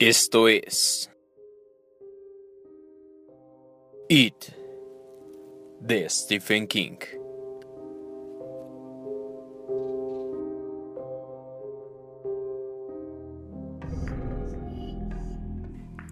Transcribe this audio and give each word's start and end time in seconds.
Esto 0.00 0.46
es 0.46 1.10
It 4.08 4.44
de 5.80 6.08
Stephen 6.08 6.68
King. 6.68 6.98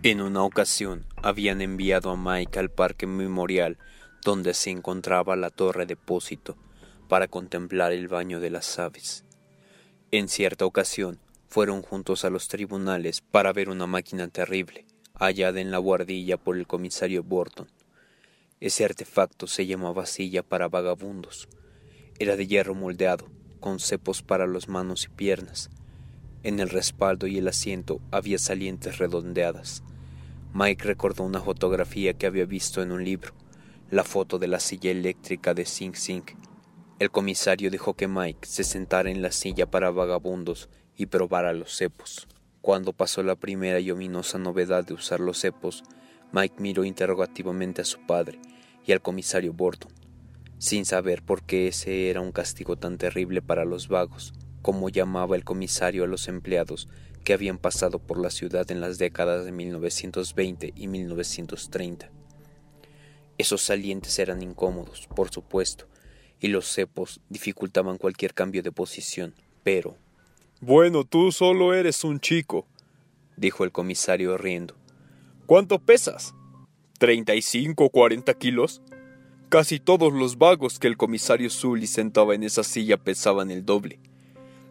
En 0.03 0.21
una 0.21 0.43
ocasión 0.43 1.07
habían 1.23 1.61
enviado 1.61 2.11
a 2.11 2.17
Mike 2.17 2.59
al 2.59 2.71
parque 2.73 3.07
memorial 3.07 3.79
donde 4.25 4.55
se 4.55 4.71
encontraba 4.71 5.37
la 5.37 5.51
torre 5.51 5.87
depósito 5.87 6.57
para 7.09 7.29
contemplar 7.29 7.93
el 7.93 8.09
baño 8.09 8.41
de 8.41 8.51
las 8.51 8.81
aves. 8.81 9.25
En 10.11 10.27
cierta 10.27 10.67
ocasión 10.67 11.21
fueron 11.49 11.83
juntos 11.83 12.25
a 12.25 12.31
los 12.31 12.49
tribunales 12.49 13.21
para 13.21 13.53
ver 13.53 13.69
una 13.69 13.87
máquina 13.87 14.29
terrible, 14.29 14.85
hallada 15.15 15.61
en 15.61 15.71
la 15.71 15.79
guardilla 15.79 16.37
por 16.37 16.57
el 16.57 16.67
comisario 16.67 17.23
Burton. 17.23 17.69
Ese 18.61 18.85
artefacto 18.85 19.47
se 19.47 19.67
llamaba 19.67 20.07
silla 20.07 20.43
para 20.43 20.69
vagabundos. 20.69 21.49
Era 22.19 22.37
de 22.37 22.47
hierro 22.47 22.75
moldeado, 22.75 23.29
con 23.61 23.81
cepos 23.81 24.23
para 24.23 24.47
las 24.47 24.69
manos 24.69 25.05
y 25.05 25.09
piernas. 25.09 25.71
En 26.43 26.61
el 26.61 26.69
respaldo 26.69 27.27
y 27.27 27.39
el 27.39 27.49
asiento 27.49 28.01
había 28.11 28.39
salientes 28.39 28.99
redondeadas. 28.99 29.83
Mike 30.55 30.85
recordó 30.85 31.25
una 31.25 31.41
fotografía 31.41 32.15
que 32.15 32.27
había 32.27 32.47
visto 32.47 32.81
en 32.83 32.93
un 32.93 33.05
libro, 33.05 33.35
la 33.91 34.05
foto 34.05 34.39
de 34.39 34.49
la 34.49 34.61
silla 34.61 34.91
eléctrica 34.91 35.53
de 35.53 35.67
Sing 35.67 35.95
Sing. 35.95 36.25
El 36.99 37.11
comisario 37.11 37.71
dejó 37.71 37.93
que 37.93 38.09
Mike 38.09 38.49
se 38.49 38.65
sentara 38.65 39.11
en 39.11 39.21
la 39.21 39.31
silla 39.31 39.67
para 39.67 39.91
vagabundos 39.91 40.71
y 40.97 41.07
probara 41.07 41.53
los 41.53 41.77
cepos. 41.77 42.27
Cuando 42.63 42.95
pasó 42.95 43.23
la 43.23 43.37
primera 43.37 43.81
y 43.81 43.91
ominosa 43.91 44.39
novedad 44.39 44.83
de 44.83 44.95
usar 44.95 45.21
los 45.21 45.39
cepos, 45.39 45.85
Mike 46.33 46.55
miró 46.59 46.87
interrogativamente 46.87 47.83
a 47.83 47.85
su 47.85 48.07
padre 48.07 48.41
y 48.87 48.93
al 48.93 49.03
comisario 49.03 49.53
Burton, 49.53 49.93
sin 50.57 50.87
saber 50.87 51.23
por 51.23 51.43
qué 51.43 51.69
ese 51.69 52.09
era 52.09 52.23
un 52.23 52.33
castigo 52.33 52.77
tan 52.77 52.97
terrible 52.97 53.43
para 53.43 53.67
los 53.67 53.89
vagos, 53.89 54.33
como 54.63 54.89
llamaba 54.89 55.37
el 55.37 55.45
comisario 55.45 56.05
a 56.05 56.07
los 56.07 56.29
empleados 56.29 56.89
que 57.25 57.35
habían 57.35 57.59
pasado 57.59 57.99
por 57.99 58.19
la 58.19 58.31
ciudad 58.31 58.71
en 58.71 58.81
las 58.81 58.97
décadas 58.97 59.45
de 59.45 59.53
1920 59.53 60.73
y 60.75 60.89
1930. 60.89 62.11
Esos 63.37 63.61
salientes 63.61 64.19
eran 64.19 64.43
incómodos, 64.43 65.09
por 65.15 65.31
supuesto, 65.31 65.89
y 66.41 66.49
los 66.49 66.67
cepos 66.67 67.21
dificultaban 67.29 67.99
cualquier 67.99 68.35
cambio 68.35 68.63
de 68.63 68.73
posición, 68.73 69.35
pero... 69.63 69.97
Bueno, 70.61 71.05
tú 71.05 71.33
solo 71.33 71.75
eres 71.75 72.03
un 72.03 72.19
chico, 72.19 72.67
dijo 73.37 73.65
el 73.65 73.73
comisario 73.73 74.39
riendo. 74.39 74.75
¿Cuánto 75.47 75.79
pesas? 75.79 76.35
¿Treinta 76.99 77.35
y 77.35 77.43
cinco 77.43 77.85
o 77.85 77.91
cuarenta 77.91 78.35
kilos? 78.35 78.81
Casi 79.49 79.79
todos 79.79 80.13
los 80.13 80.39
vagos 80.39 80.79
que 80.79 80.89
el 80.89 80.97
comisario 80.97 81.51
Sully 81.51 81.87
sentaba 81.87 82.35
en 82.35 82.43
esa 82.43 82.65
silla 82.65 82.97
pesaban 82.97 83.51
el 83.51 83.65
doble. 83.65 84.01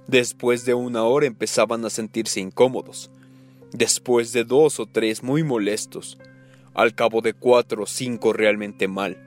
Después 0.08 0.66
de 0.66 0.74
una 0.74 1.04
hora 1.04 1.28
empezaban 1.28 1.86
a 1.86 1.90
sentirse 1.90 2.40
incómodos. 2.40 3.10
Después 3.72 4.34
de 4.34 4.44
dos 4.44 4.80
o 4.80 4.86
tres 4.86 5.24
muy 5.24 5.44
molestos. 5.44 6.18
Al 6.74 6.94
cabo 6.94 7.22
de 7.22 7.34
cuatro 7.34 7.84
o 7.84 7.86
cinco 7.86 8.34
realmente 8.34 8.88
mal. 8.88 9.25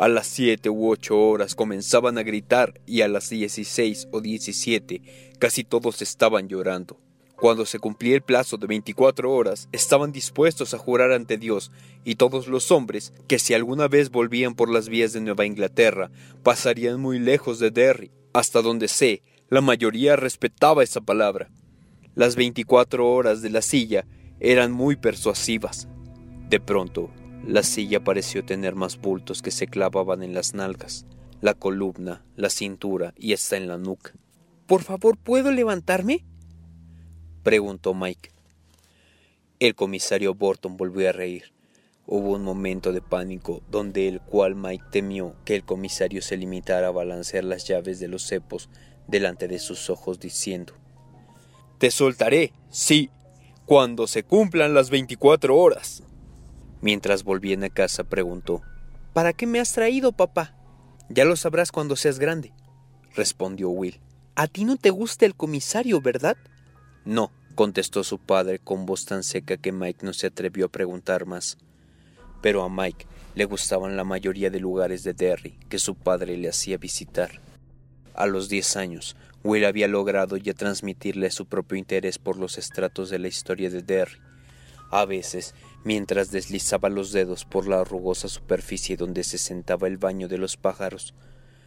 A 0.00 0.08
las 0.08 0.28
siete 0.28 0.70
u 0.70 0.88
ocho 0.88 1.20
horas 1.20 1.54
comenzaban 1.54 2.16
a 2.16 2.22
gritar 2.22 2.80
y 2.86 3.02
a 3.02 3.08
las 3.08 3.28
dieciséis 3.28 4.08
o 4.12 4.22
diecisiete 4.22 5.02
casi 5.38 5.62
todos 5.62 6.00
estaban 6.00 6.48
llorando. 6.48 6.98
Cuando 7.36 7.66
se 7.66 7.78
cumplía 7.78 8.14
el 8.14 8.22
plazo 8.22 8.56
de 8.56 8.66
veinticuatro 8.66 9.30
horas, 9.30 9.68
estaban 9.72 10.10
dispuestos 10.10 10.72
a 10.72 10.78
jurar 10.78 11.12
ante 11.12 11.36
Dios 11.36 11.70
y 12.02 12.14
todos 12.14 12.48
los 12.48 12.70
hombres 12.70 13.12
que 13.28 13.38
si 13.38 13.52
alguna 13.52 13.88
vez 13.88 14.08
volvían 14.10 14.54
por 14.54 14.70
las 14.70 14.88
vías 14.88 15.12
de 15.12 15.20
Nueva 15.20 15.44
Inglaterra, 15.44 16.10
pasarían 16.42 16.98
muy 16.98 17.18
lejos 17.18 17.58
de 17.58 17.70
Derry, 17.70 18.10
hasta 18.32 18.62
donde 18.62 18.88
sé 18.88 19.22
la 19.50 19.60
mayoría 19.60 20.16
respetaba 20.16 20.82
esa 20.82 21.02
palabra. 21.02 21.50
Las 22.14 22.36
veinticuatro 22.36 23.06
horas 23.12 23.42
de 23.42 23.50
la 23.50 23.60
silla 23.60 24.06
eran 24.38 24.72
muy 24.72 24.96
persuasivas. 24.96 25.88
De 26.48 26.58
pronto, 26.58 27.10
la 27.46 27.62
silla 27.62 28.00
pareció 28.00 28.44
tener 28.44 28.74
más 28.74 29.00
bultos 29.00 29.42
que 29.42 29.50
se 29.50 29.66
clavaban 29.66 30.22
en 30.22 30.34
las 30.34 30.54
nalgas, 30.54 31.06
la 31.40 31.54
columna, 31.54 32.24
la 32.36 32.50
cintura 32.50 33.14
y 33.16 33.32
hasta 33.32 33.56
en 33.56 33.66
la 33.66 33.78
nuca. 33.78 34.12
Por 34.66 34.82
favor, 34.82 35.16
¿puedo 35.16 35.50
levantarme? 35.50 36.24
preguntó 37.42 37.94
Mike. 37.94 38.30
El 39.58 39.74
comisario 39.74 40.34
Burton 40.34 40.76
volvió 40.76 41.08
a 41.08 41.12
reír. 41.12 41.52
Hubo 42.06 42.32
un 42.32 42.42
momento 42.42 42.92
de 42.92 43.00
pánico 43.00 43.62
donde 43.70 44.08
el 44.08 44.20
cual 44.20 44.54
Mike 44.54 44.84
temió 44.90 45.34
que 45.44 45.54
el 45.54 45.64
comisario 45.64 46.22
se 46.22 46.36
limitara 46.36 46.88
a 46.88 46.92
balancear 46.92 47.44
las 47.44 47.66
llaves 47.66 48.00
de 48.00 48.08
los 48.08 48.22
cepos 48.22 48.68
delante 49.06 49.48
de 49.48 49.58
sus 49.58 49.90
ojos 49.90 50.18
diciendo 50.20 50.74
Te 51.78 51.90
soltaré, 51.90 52.52
sí, 52.70 53.10
cuando 53.64 54.06
se 54.06 54.24
cumplan 54.24 54.74
las 54.74 54.90
veinticuatro 54.90 55.56
horas. 55.56 56.02
Mientras 56.80 57.24
volvían 57.24 57.64
a 57.64 57.70
casa 57.70 58.04
preguntó 58.04 58.62
¿Para 59.12 59.32
qué 59.32 59.46
me 59.46 59.60
has 59.60 59.72
traído, 59.72 60.12
papá? 60.12 60.54
Ya 61.08 61.24
lo 61.24 61.36
sabrás 61.36 61.72
cuando 61.72 61.96
seas 61.96 62.18
grande, 62.18 62.52
respondió 63.14 63.70
Will. 63.70 64.00
A 64.36 64.46
ti 64.46 64.64
no 64.64 64.76
te 64.76 64.90
gusta 64.90 65.26
el 65.26 65.34
comisario, 65.34 66.00
¿verdad? 66.00 66.36
No, 67.04 67.32
contestó 67.54 68.04
su 68.04 68.18
padre 68.18 68.58
con 68.58 68.86
voz 68.86 69.04
tan 69.04 69.24
seca 69.24 69.56
que 69.56 69.72
Mike 69.72 70.06
no 70.06 70.12
se 70.12 70.28
atrevió 70.28 70.66
a 70.66 70.70
preguntar 70.70 71.26
más. 71.26 71.58
Pero 72.40 72.62
a 72.62 72.70
Mike 72.70 73.06
le 73.34 73.44
gustaban 73.44 73.96
la 73.96 74.04
mayoría 74.04 74.50
de 74.50 74.60
lugares 74.60 75.02
de 75.02 75.12
Derry 75.12 75.58
que 75.68 75.78
su 75.78 75.96
padre 75.96 76.36
le 76.36 76.48
hacía 76.48 76.78
visitar. 76.78 77.40
A 78.14 78.26
los 78.26 78.48
diez 78.48 78.76
años, 78.76 79.16
Will 79.42 79.64
había 79.64 79.88
logrado 79.88 80.36
ya 80.36 80.54
transmitirle 80.54 81.30
su 81.30 81.46
propio 81.46 81.78
interés 81.78 82.18
por 82.18 82.36
los 82.36 82.58
estratos 82.58 83.10
de 83.10 83.18
la 83.18 83.28
historia 83.28 83.70
de 83.70 83.82
Derry. 83.82 84.20
A 84.90 85.04
veces, 85.04 85.54
mientras 85.84 86.30
deslizaba 86.30 86.88
los 86.88 87.12
dedos 87.12 87.44
por 87.44 87.66
la 87.66 87.84
rugosa 87.84 88.28
superficie 88.28 88.96
donde 88.96 89.24
se 89.24 89.38
sentaba 89.38 89.86
el 89.86 89.98
baño 89.98 90.28
de 90.28 90.38
los 90.38 90.56
pájaros, 90.56 91.14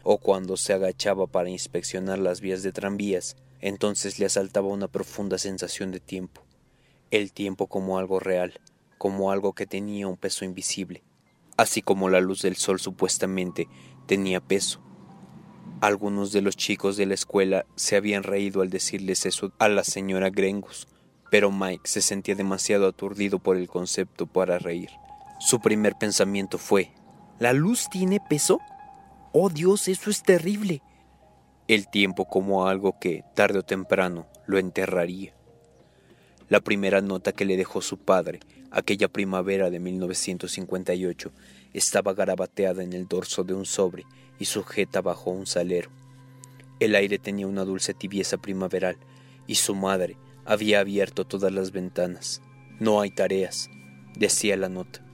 o 0.03 0.18
cuando 0.18 0.57
se 0.57 0.74
agachaba 0.74 1.28
para 1.28 1.50
inspeccionar 1.50 2.19
las 2.19 2.41
vías 2.41 2.62
de 2.63 2.72
tranvías, 2.72 3.35
entonces 3.62 4.19
le 4.19 4.25
asaltaba 4.25 4.68
una 4.68 4.88
profunda 4.88 5.38
sensación 5.38 5.91
de 5.91 6.00
tiempo, 6.00 6.41
el 7.12 7.31
tiempo 7.31 7.68
como 7.68 7.97
algo 7.97 8.19
real, 8.19 8.59
como 8.97 9.31
algo 9.31 9.53
que 9.53 9.66
tenía 9.66 10.07
un 10.07 10.18
peso 10.18 10.45
invisible, 10.45 11.03
así 11.57 11.81
como 11.81 12.09
la 12.09 12.22
luz 12.22 12.41
del 12.41 12.56
sol 12.56 12.80
supuestamente 12.80 13.68
tenía 14.06 14.41
peso, 14.41 14.81
algunos 15.84 16.31
de 16.31 16.41
los 16.41 16.56
chicos 16.56 16.95
de 16.95 17.06
la 17.06 17.13
escuela 17.13 17.66
se 17.75 17.97
habían 17.97 18.24
reído 18.24 18.62
al 18.62 18.69
decirles 18.69 19.25
eso 19.25 19.51
a 19.59 19.68
la 19.68 19.84
señora 19.84 20.30
Grengus, 20.30 20.88
pero 21.33 21.49
Mike 21.49 21.89
se 21.89 22.03
sentía 22.03 22.35
demasiado 22.35 22.85
aturdido 22.85 23.39
por 23.39 23.57
el 23.57 23.67
concepto 23.67 24.27
para 24.27 24.59
reír. 24.59 24.91
Su 25.39 25.59
primer 25.59 25.95
pensamiento 25.95 26.59
fue 26.59 26.91
¿La 27.39 27.53
luz 27.53 27.88
tiene 27.89 28.19
peso? 28.19 28.59
Oh 29.31 29.49
Dios, 29.49 29.88
eso 29.88 30.11
es 30.11 30.21
terrible. 30.21 30.83
El 31.67 31.89
tiempo 31.89 32.25
como 32.25 32.67
algo 32.67 32.99
que, 32.99 33.23
tarde 33.33 33.57
o 33.57 33.63
temprano, 33.63 34.27
lo 34.45 34.59
enterraría. 34.59 35.33
La 36.49 36.59
primera 36.59 37.01
nota 37.01 37.31
que 37.31 37.45
le 37.45 37.57
dejó 37.57 37.81
su 37.81 37.97
padre, 37.97 38.39
aquella 38.69 39.07
primavera 39.07 39.71
de 39.71 39.79
1958, 39.79 41.31
estaba 41.73 42.13
garabateada 42.13 42.83
en 42.83 42.94
el 42.94 43.07
dorso 43.07 43.44
de 43.44 43.55
un 43.55 43.65
sobre 43.65 44.03
y 44.38 44.45
sujeta 44.45 45.01
bajo 45.01 45.31
un 45.31 45.47
salero. 45.47 45.89
El 46.79 46.94
aire 46.94 47.18
tenía 47.18 47.47
una 47.47 47.65
dulce 47.65 47.95
tibieza 47.95 48.38
primaveral 48.38 48.97
y 49.47 49.56
su 49.56 49.74
madre 49.74 50.15
había 50.45 50.80
abierto 50.80 51.25
todas 51.25 51.51
las 51.51 51.72
ventanas. 51.72 52.42
No 52.80 53.01
hay 53.01 53.12
tareas, 53.12 53.69
decía 54.16 54.57
la 54.57 54.69
nota. 54.69 55.06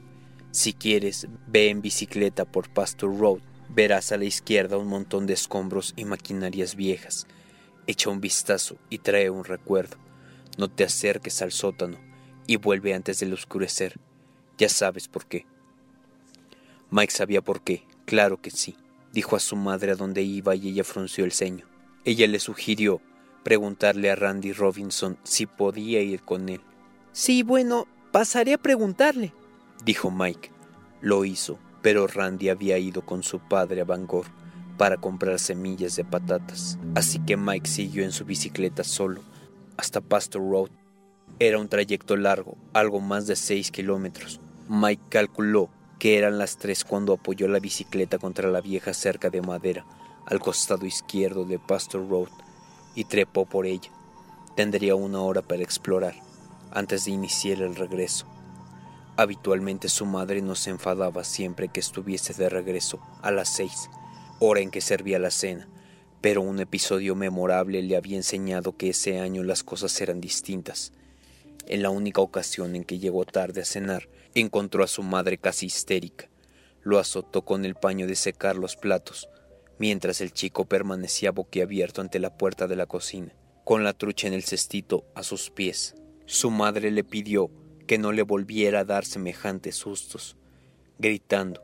Si 0.52 0.74
quieres, 0.74 1.28
ve 1.48 1.70
en 1.70 1.82
bicicleta 1.82 2.46
por 2.46 2.70
Pastor 2.70 3.18
Road. 3.18 3.42
Verás 3.70 4.12
a 4.12 4.18
la 4.18 4.26
izquierda 4.26 4.78
un 4.78 4.88
montón 4.88 5.28
de 5.28 5.34
escombros 5.34 5.94
y 5.96 6.06
maquinarias 6.06 6.76
viejas. 6.76 7.28
Echa 7.86 8.10
un 8.10 8.20
vistazo 8.20 8.78
y 8.90 9.00
trae 9.00 9.30
un 9.30 9.44
recuerdo. 9.44 9.98
No 10.58 10.70
te 10.70 10.84
acerques 10.84 11.42
al 11.42 11.52
sótano 11.52 11.98
y 12.48 12.56
vuelve 12.56 12.94
antes 12.94 13.20
del 13.20 13.34
oscurecer. 13.34 14.00
Ya 14.58 14.70
sabes 14.70 15.08
por 15.08 15.28
qué. 15.28 15.46
Mike 16.90 17.14
sabía 17.14 17.42
por 17.42 17.62
qué, 17.62 17.84
claro 18.06 18.42
que 18.42 18.50
sí 18.50 18.76
dijo 19.12 19.36
a 19.36 19.40
su 19.40 19.56
madre 19.56 19.92
a 19.92 19.96
dónde 19.96 20.22
iba 20.22 20.56
y 20.56 20.70
ella 20.70 20.84
frunció 20.84 21.26
el 21.26 21.32
ceño. 21.32 21.66
Ella 22.06 22.28
le 22.28 22.40
sugirió 22.40 23.02
preguntarle 23.44 24.12
a 24.12 24.16
Randy 24.16 24.54
Robinson 24.54 25.18
si 25.24 25.46
podía 25.46 26.02
ir 26.02 26.22
con 26.22 26.50
él. 26.50 26.62
Sí, 27.12 27.44
bueno, 27.44 27.88
pasaré 28.12 28.54
a 28.54 28.58
preguntarle, 28.58 29.34
dijo 29.84 30.12
Mike. 30.12 30.52
Lo 31.02 31.24
hizo, 31.24 31.58
pero 31.82 32.08
Randy 32.08 32.50
había 32.50 32.78
ido 32.78 33.06
con 33.06 33.24
su 33.24 33.40
padre 33.40 33.82
a 33.82 33.86
Bangor 33.86 34.26
para 34.78 34.98
comprar 34.98 35.40
semillas 35.40 35.96
de 35.96 36.04
patatas, 36.04 36.78
así 36.96 37.20
que 37.20 37.38
Mike 37.38 37.70
siguió 37.70 38.04
en 38.04 38.12
su 38.12 38.26
bicicleta 38.26 38.84
solo 38.84 39.22
hasta 39.78 40.02
Pastor 40.02 40.42
Road. 40.42 40.70
Era 41.40 41.60
un 41.60 41.70
trayecto 41.70 42.18
largo, 42.18 42.58
algo 42.74 43.00
más 43.00 43.28
de 43.28 43.36
seis 43.36 43.72
kilómetros. 43.72 44.42
Mike 44.68 45.04
calculó 45.10 45.70
que 46.00 46.18
eran 46.18 46.38
las 46.38 46.58
tres 46.58 46.84
cuando 46.84 47.14
apoyó 47.14 47.48
la 47.48 47.60
bicicleta 47.60 48.18
contra 48.18 48.50
la 48.50 48.62
vieja 48.62 48.94
cerca 48.94 49.30
de 49.30 49.42
madera 49.42 49.86
al 50.26 50.40
costado 50.40 50.86
izquierdo 50.86 51.46
de 51.46 51.60
Pastor 51.60 52.08
Road 52.10 52.30
y 53.00 53.06
trepó 53.06 53.46
por 53.46 53.66
ella. 53.66 53.90
Tendría 54.58 54.94
una 54.94 55.22
hora 55.22 55.42
para 55.42 55.64
explorar 55.64 56.16
antes 56.70 57.06
de 57.06 57.12
iniciar 57.12 57.62
el 57.62 57.78
regreso. 57.78 58.28
Habitualmente 59.16 59.88
su 59.88 60.06
madre 60.06 60.42
no 60.42 60.54
se 60.54 60.72
enfadaba 60.72 61.24
siempre 61.24 61.70
que 61.70 61.80
estuviese 61.80 62.34
de 62.34 62.50
regreso 62.50 63.00
a 63.22 63.32
las 63.32 63.48
seis, 63.48 63.90
hora 64.40 64.60
en 64.60 64.70
que 64.70 64.82
servía 64.82 65.18
la 65.18 65.32
cena, 65.32 65.70
pero 66.20 66.42
un 66.42 66.60
episodio 66.60 67.16
memorable 67.16 67.82
le 67.82 67.96
había 67.96 68.18
enseñado 68.18 68.76
que 68.76 68.90
ese 68.90 69.22
año 69.22 69.44
las 69.44 69.64
cosas 69.64 70.02
eran 70.02 70.20
distintas. 70.20 70.92
En 71.68 71.82
la 71.82 71.92
única 71.92 72.20
ocasión 72.20 72.76
en 72.76 72.84
que 72.84 73.00
llegó 73.00 73.24
tarde 73.24 73.62
a 73.62 73.66
cenar, 73.66 74.10
encontró 74.36 74.84
a 74.84 74.88
su 74.88 75.04
madre 75.04 75.38
casi 75.38 75.68
histérica. 75.68 76.28
Lo 76.84 77.00
azotó 77.00 77.46
con 77.46 77.64
el 77.64 77.76
paño 77.76 78.08
de 78.08 78.18
secar 78.18 78.58
los 78.58 78.76
platos, 78.76 79.30
mientras 79.80 80.22
el 80.22 80.32
chico 80.32 80.66
permanecía 80.66 81.32
boquiabierto 81.32 82.02
ante 82.02 82.20
la 82.20 82.38
puerta 82.38 82.68
de 82.68 82.76
la 82.76 82.86
cocina, 82.86 83.34
con 83.64 83.84
la 83.84 83.94
trucha 83.94 84.28
en 84.28 84.34
el 84.34 84.44
cestito 84.44 85.06
a 85.16 85.24
sus 85.24 85.50
pies. 85.50 85.96
Su 86.26 86.52
madre 86.52 86.92
le 86.92 87.04
pidió 87.04 87.50
que 87.88 87.98
no 87.98 88.12
le 88.12 88.22
volviera 88.22 88.82
a 88.82 88.86
dar 88.86 89.06
semejantes 89.06 89.76
sustos, 89.76 90.38
gritando, 91.00 91.64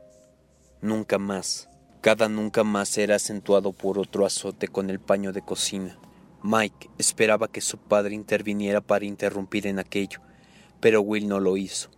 Nunca 0.80 1.18
más. 1.18 1.68
Cada 2.00 2.28
nunca 2.28 2.62
más 2.62 2.96
era 2.98 3.16
acentuado 3.16 3.72
por 3.72 3.98
otro 3.98 4.26
azote 4.26 4.68
con 4.68 4.90
el 4.90 5.00
paño 5.00 5.32
de 5.32 5.42
cocina. 5.42 5.98
Mike 6.42 6.90
esperaba 6.98 7.48
que 7.48 7.60
su 7.60 7.78
padre 7.78 8.14
interviniera 8.14 8.80
para 8.80 9.04
interrumpir 9.04 9.66
en 9.66 9.78
aquello, 9.78 10.20
pero 10.80 11.00
Will 11.00 11.26
no 11.26 11.40
lo 11.40 11.56
hizo. 11.56 11.90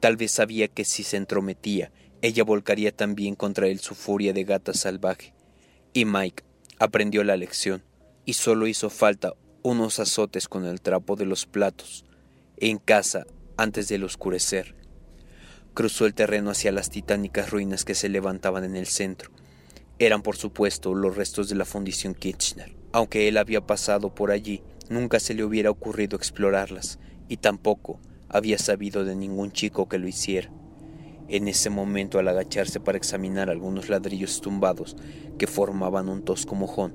Tal 0.00 0.16
vez 0.16 0.32
sabía 0.32 0.68
que 0.68 0.84
si 0.84 1.04
se 1.04 1.16
entrometía, 1.16 1.92
ella 2.22 2.42
volcaría 2.42 2.90
también 2.90 3.36
contra 3.36 3.68
él 3.68 3.78
su 3.78 3.94
furia 3.94 4.32
de 4.32 4.42
gata 4.44 4.74
salvaje. 4.74 5.34
Y 5.92 6.04
Mike 6.04 6.44
aprendió 6.78 7.24
la 7.24 7.36
lección, 7.36 7.82
y 8.24 8.34
solo 8.34 8.66
hizo 8.66 8.90
falta 8.90 9.34
unos 9.62 9.98
azotes 9.98 10.48
con 10.48 10.64
el 10.64 10.80
trapo 10.80 11.16
de 11.16 11.24
los 11.24 11.46
platos, 11.46 12.04
en 12.58 12.78
casa 12.78 13.26
antes 13.56 13.88
del 13.88 14.04
oscurecer. 14.04 14.76
Cruzó 15.74 16.06
el 16.06 16.14
terreno 16.14 16.50
hacia 16.50 16.72
las 16.72 16.90
titánicas 16.90 17.50
ruinas 17.50 17.84
que 17.84 17.94
se 17.94 18.08
levantaban 18.08 18.64
en 18.64 18.76
el 18.76 18.86
centro. 18.86 19.30
Eran, 19.98 20.22
por 20.22 20.36
supuesto, 20.36 20.94
los 20.94 21.16
restos 21.16 21.48
de 21.48 21.56
la 21.56 21.64
fundición 21.64 22.14
Kitchener. 22.14 22.76
Aunque 22.92 23.28
él 23.28 23.36
había 23.36 23.66
pasado 23.66 24.14
por 24.14 24.30
allí, 24.30 24.62
nunca 24.88 25.20
se 25.20 25.34
le 25.34 25.44
hubiera 25.44 25.70
ocurrido 25.70 26.16
explorarlas, 26.16 26.98
y 27.28 27.38
tampoco 27.38 28.00
había 28.28 28.58
sabido 28.58 29.04
de 29.04 29.16
ningún 29.16 29.52
chico 29.52 29.88
que 29.88 29.98
lo 29.98 30.08
hiciera. 30.08 30.50
En 31.28 31.46
ese 31.48 31.70
momento, 31.70 32.18
al 32.18 32.28
agacharse 32.28 32.80
para 32.80 32.98
examinar 32.98 33.50
algunos 33.50 33.88
ladrillos 33.88 34.40
tumbados 34.40 34.96
que 35.38 35.46
formaban 35.46 36.08
un 36.08 36.22
tosco 36.22 36.54
mojón, 36.54 36.94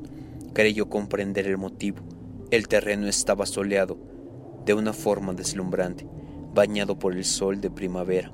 creyó 0.54 0.90
comprender 0.90 1.48
el 1.48 1.58
motivo. 1.58 2.04
El 2.52 2.68
terreno 2.68 3.08
estaba 3.08 3.46
soleado, 3.46 3.98
de 4.66 4.74
una 4.74 4.94
forma 4.94 5.34
deslumbrante, 5.34 6.08
bañado 6.54 6.98
por 6.98 7.14
el 7.14 7.26
sol 7.26 7.62
de 7.62 7.70
primavera. 7.70 8.32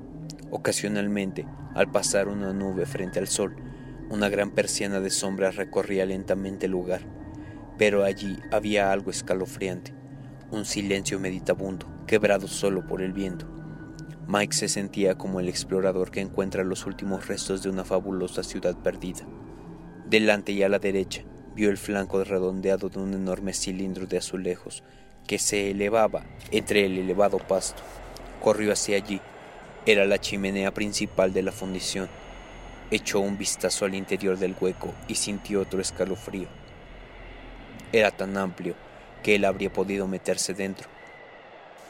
Ocasionalmente, 0.50 1.46
al 1.74 1.90
pasar 1.90 2.28
una 2.28 2.52
nube 2.52 2.86
frente 2.86 3.18
al 3.18 3.28
sol, 3.28 3.56
una 4.10 4.28
gran 4.28 4.50
persiana 4.50 5.00
de 5.00 5.10
sombra 5.10 5.50
recorría 5.50 6.04
lentamente 6.06 6.66
el 6.66 6.72
lugar 6.72 7.20
pero 7.80 8.04
allí 8.04 8.38
había 8.50 8.92
algo 8.92 9.10
escalofriante, 9.10 9.94
un 10.50 10.66
silencio 10.66 11.18
meditabundo, 11.18 11.86
quebrado 12.06 12.46
solo 12.46 12.86
por 12.86 13.00
el 13.00 13.14
viento. 13.14 13.46
Mike 14.32 14.54
se 14.54 14.68
sentía 14.68 15.16
como 15.16 15.40
el 15.40 15.48
explorador 15.48 16.12
que 16.12 16.20
encuentra 16.20 16.62
los 16.62 16.86
últimos 16.86 17.26
restos 17.26 17.64
de 17.64 17.68
una 17.68 17.84
fabulosa 17.84 18.44
ciudad 18.44 18.76
perdida. 18.76 19.26
Delante 20.06 20.52
y 20.52 20.62
a 20.62 20.68
la 20.68 20.78
derecha 20.78 21.24
vio 21.56 21.68
el 21.68 21.76
flanco 21.76 22.22
redondeado 22.22 22.88
de 22.88 23.00
un 23.00 23.12
enorme 23.12 23.52
cilindro 23.52 24.06
de 24.06 24.18
azulejos 24.18 24.84
que 25.26 25.40
se 25.40 25.72
elevaba 25.72 26.22
entre 26.52 26.86
el 26.86 26.96
elevado 26.96 27.38
pasto. 27.38 27.82
Corrió 28.40 28.72
hacia 28.72 28.98
allí. 28.98 29.20
Era 29.84 30.04
la 30.04 30.20
chimenea 30.20 30.72
principal 30.72 31.32
de 31.32 31.42
la 31.42 31.50
fundición. 31.50 32.08
Echó 32.92 33.18
un 33.18 33.36
vistazo 33.36 33.84
al 33.84 33.96
interior 33.96 34.38
del 34.38 34.54
hueco 34.60 34.94
y 35.08 35.16
sintió 35.16 35.62
otro 35.62 35.80
escalofrío. 35.80 36.46
Era 37.90 38.12
tan 38.12 38.36
amplio 38.36 38.76
que 39.24 39.34
él 39.34 39.44
habría 39.44 39.72
podido 39.72 40.06
meterse 40.06 40.54
dentro, 40.54 40.88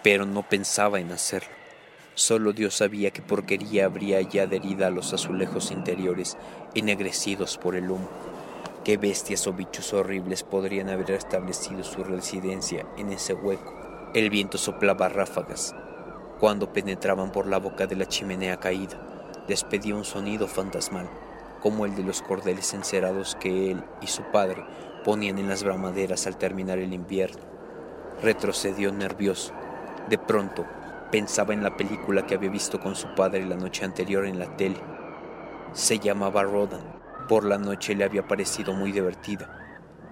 pero 0.02 0.24
no 0.24 0.48
pensaba 0.48 1.00
en 1.00 1.12
hacerlo. 1.12 1.59
Solo 2.20 2.52
Dios 2.52 2.74
sabía 2.74 3.12
qué 3.12 3.22
porquería 3.22 3.86
habría 3.86 4.20
ya 4.20 4.42
adherida 4.42 4.88
a 4.88 4.90
los 4.90 5.14
azulejos 5.14 5.70
interiores 5.70 6.36
ennegrecidos 6.74 7.56
por 7.56 7.76
el 7.76 7.90
humo. 7.90 8.10
Qué 8.84 8.98
bestias 8.98 9.46
o 9.46 9.54
bichos 9.54 9.94
horribles 9.94 10.42
podrían 10.42 10.90
haber 10.90 11.12
establecido 11.12 11.82
su 11.82 12.04
residencia 12.04 12.84
en 12.98 13.10
ese 13.10 13.32
hueco. 13.32 13.72
El 14.12 14.28
viento 14.28 14.58
soplaba 14.58 15.08
ráfagas. 15.08 15.74
Cuando 16.38 16.74
penetraban 16.74 17.32
por 17.32 17.46
la 17.46 17.56
boca 17.56 17.86
de 17.86 17.96
la 17.96 18.04
chimenea 18.04 18.58
caída, 18.58 19.00
despedía 19.48 19.94
un 19.94 20.04
sonido 20.04 20.46
fantasmal, 20.46 21.08
como 21.62 21.86
el 21.86 21.96
de 21.96 22.02
los 22.02 22.20
cordeles 22.20 22.74
encerados 22.74 23.34
que 23.40 23.70
él 23.70 23.82
y 24.02 24.08
su 24.08 24.24
padre 24.24 24.62
ponían 25.06 25.38
en 25.38 25.48
las 25.48 25.64
bramaderas 25.64 26.26
al 26.26 26.36
terminar 26.36 26.80
el 26.80 26.92
invierno. 26.92 27.40
Retrocedió 28.22 28.92
nervioso. 28.92 29.54
De 30.10 30.18
pronto, 30.18 30.66
pensaba 31.10 31.54
en 31.54 31.62
la 31.62 31.76
película 31.76 32.26
que 32.26 32.34
había 32.34 32.50
visto 32.50 32.80
con 32.80 32.96
su 32.96 33.14
padre 33.14 33.44
la 33.46 33.56
noche 33.56 33.84
anterior 33.84 34.26
en 34.26 34.38
la 34.38 34.56
tele. 34.56 34.80
Se 35.72 35.98
llamaba 35.98 36.42
Rodan. 36.42 37.00
Por 37.28 37.44
la 37.44 37.58
noche 37.58 37.94
le 37.94 38.04
había 38.04 38.26
parecido 38.26 38.72
muy 38.72 38.92
divertida. 38.92 39.56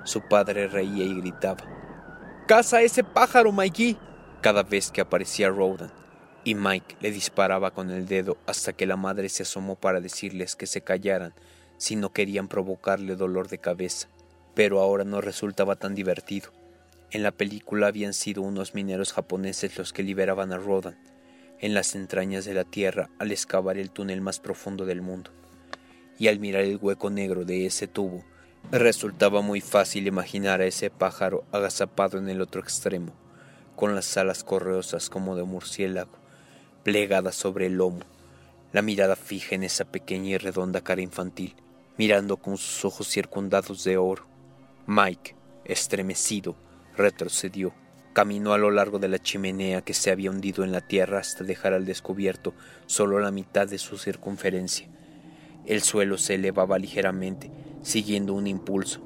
Su 0.05 0.23
padre 0.23 0.69
reía 0.69 1.05
y 1.05 1.21
gritaba. 1.21 1.65
¡Caza 2.47 2.81
ese 2.83 3.03
pájaro, 3.03 3.53
Mikey! 3.53 3.99
Cada 4.41 4.62
vez 4.62 4.91
que 4.91 5.00
aparecía 5.00 5.49
Rodan, 5.49 5.93
y 6.45 6.55
Mike 6.55 6.97
le 7.00 7.11
disparaba 7.11 7.73
con 7.73 7.91
el 7.91 8.06
dedo 8.06 8.39
hasta 8.47 8.73
que 8.73 8.87
la 8.87 8.97
madre 8.97 9.29
se 9.29 9.43
asomó 9.43 9.75
para 9.75 10.00
decirles 10.00 10.55
que 10.55 10.67
se 10.67 10.83
callaran 10.83 11.35
si 11.77 11.97
no 11.97 12.12
querían 12.12 12.47
provocarle 12.47 13.17
dolor 13.17 13.49
de 13.49 13.59
cabeza 13.59 14.09
pero 14.59 14.81
ahora 14.81 15.05
no 15.05 15.21
resultaba 15.21 15.76
tan 15.76 15.95
divertido. 15.95 16.50
En 17.11 17.23
la 17.23 17.33
película 17.33 17.87
habían 17.87 18.12
sido 18.12 18.43
unos 18.43 18.75
mineros 18.75 19.15
japoneses 19.15 19.79
los 19.79 19.95
que 19.95 20.03
liberaban 20.03 20.53
a 20.53 20.59
Rodan 20.59 20.99
en 21.59 21.73
las 21.73 21.95
entrañas 21.95 22.45
de 22.45 22.53
la 22.53 22.65
Tierra 22.65 23.09
al 23.19 23.33
excavar 23.33 23.79
el 23.79 23.91
túnel 23.91 24.21
más 24.21 24.41
profundo 24.41 24.85
del 24.85 25.00
mundo. 25.00 25.31
Y 26.19 26.29
al 26.29 26.38
mirar 26.38 26.65
el 26.65 26.77
hueco 26.77 27.09
negro 27.09 27.47
de 27.47 27.65
ese 27.65 27.88
tubo, 27.88 28.25
resultaba 28.71 29.41
muy 29.41 29.62
fácil 29.62 30.07
imaginar 30.07 30.61
a 30.61 30.67
ese 30.67 30.91
pájaro 30.91 31.45
agazapado 31.50 32.19
en 32.19 32.29
el 32.29 32.43
otro 32.43 32.61
extremo, 32.61 33.12
con 33.75 33.95
las 33.95 34.17
alas 34.19 34.45
correosas 34.45 35.09
como 35.09 35.35
de 35.35 35.45
murciélago, 35.45 36.12
plegadas 36.83 37.37
sobre 37.37 37.67
el 37.67 37.75
lomo, 37.75 38.00
la 38.73 38.83
mirada 38.83 39.17
fija 39.17 39.55
en 39.55 39.62
esa 39.62 39.87
pequeña 39.87 40.31
y 40.31 40.38
redonda 40.38 40.83
cara 40.83 41.00
infantil, 41.00 41.55
mirando 41.97 42.37
con 42.37 42.59
sus 42.59 42.85
ojos 42.85 43.09
circundados 43.09 43.83
de 43.85 43.97
oro, 43.97 44.27
Mike, 44.87 45.35
estremecido, 45.65 46.57
retrocedió. 46.99 47.73
Caminó 48.12 48.52
a 48.52 48.59
lo 48.59 48.71
largo 48.71 48.99
de 48.99 49.09
la 49.09 49.19
chimenea 49.19 49.81
que 49.81 49.95
se 49.95 50.11
había 50.11 50.31
hundido 50.31 50.64
en 50.64 50.73
la 50.73 50.81
tierra 50.81 51.21
hasta 51.21 51.45
dejar 51.45 51.73
al 51.73 51.87
descubierto 51.87 52.52
solo 52.87 53.21
la 53.21 53.31
mitad 53.31 53.67
de 53.69 53.78
su 53.78 53.97
circunferencia. 53.97 54.88
El 55.64 55.83
suelo 55.83 56.19
se 56.19 56.35
elevaba 56.35 56.78
ligeramente, 56.78 57.50
siguiendo 57.83 58.35
un 58.35 58.47
impulso. 58.47 59.00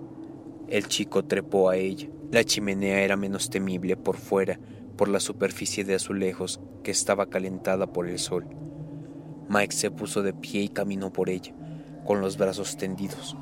El 0.68 0.88
chico 0.88 1.24
trepó 1.24 1.68
a 1.68 1.76
ella. 1.76 2.08
La 2.30 2.44
chimenea 2.44 3.02
era 3.02 3.16
menos 3.16 3.50
temible 3.50 3.96
por 3.96 4.16
fuera, 4.16 4.58
por 4.96 5.08
la 5.08 5.20
superficie 5.20 5.84
de 5.84 5.94
azulejos 5.94 6.60
que 6.82 6.90
estaba 6.90 7.26
calentada 7.26 7.92
por 7.92 8.08
el 8.08 8.18
sol. 8.18 8.46
Mike 9.48 9.74
se 9.74 9.90
puso 9.90 10.22
de 10.22 10.32
pie 10.32 10.62
y 10.62 10.68
caminó 10.68 11.12
por 11.12 11.28
ella, 11.28 11.52
con 12.06 12.20
los 12.20 12.38
brazos 12.38 12.76
tendidos. 12.76 13.36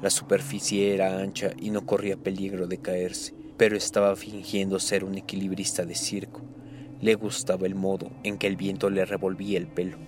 La 0.00 0.10
superficie 0.10 0.92
era 0.92 1.18
ancha 1.18 1.52
y 1.56 1.70
no 1.70 1.86
corría 1.86 2.16
peligro 2.16 2.66
de 2.66 2.78
caerse, 2.78 3.34
pero 3.62 3.76
estaba 3.76 4.16
fingiendo 4.16 4.80
ser 4.80 5.04
un 5.04 5.16
equilibrista 5.16 5.84
de 5.84 5.94
circo. 5.94 6.40
Le 7.00 7.14
gustaba 7.14 7.64
el 7.64 7.76
modo 7.76 8.10
en 8.24 8.36
que 8.36 8.48
el 8.48 8.56
viento 8.56 8.90
le 8.90 9.04
revolvía 9.04 9.56
el 9.56 9.68
pelo. 9.68 9.98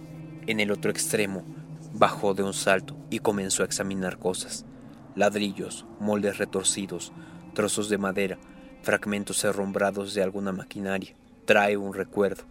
En 0.49 0.59
el 0.59 0.73
otro 0.73 0.91
extremo, 0.91 1.45
bajó 1.93 2.35
de 2.35 2.43
un 2.43 2.53
salto 2.53 2.97
y 3.11 3.21
comenzó 3.21 3.63
a 3.63 3.67
examinar 3.67 4.19
cosas. 4.19 4.67
Ladrillos, 5.15 5.87
moldes 6.01 6.39
retorcidos, 6.39 7.13
trozos 7.55 7.89
de 7.89 7.97
madera, 7.97 8.39
fragmentos 8.83 9.45
herrumbrados 9.45 10.15
de 10.15 10.25
alguna 10.25 10.51
maquinaria. 10.51 11.15
Trae 11.45 11.77
un 11.77 11.95
recuerdo, 11.95 12.43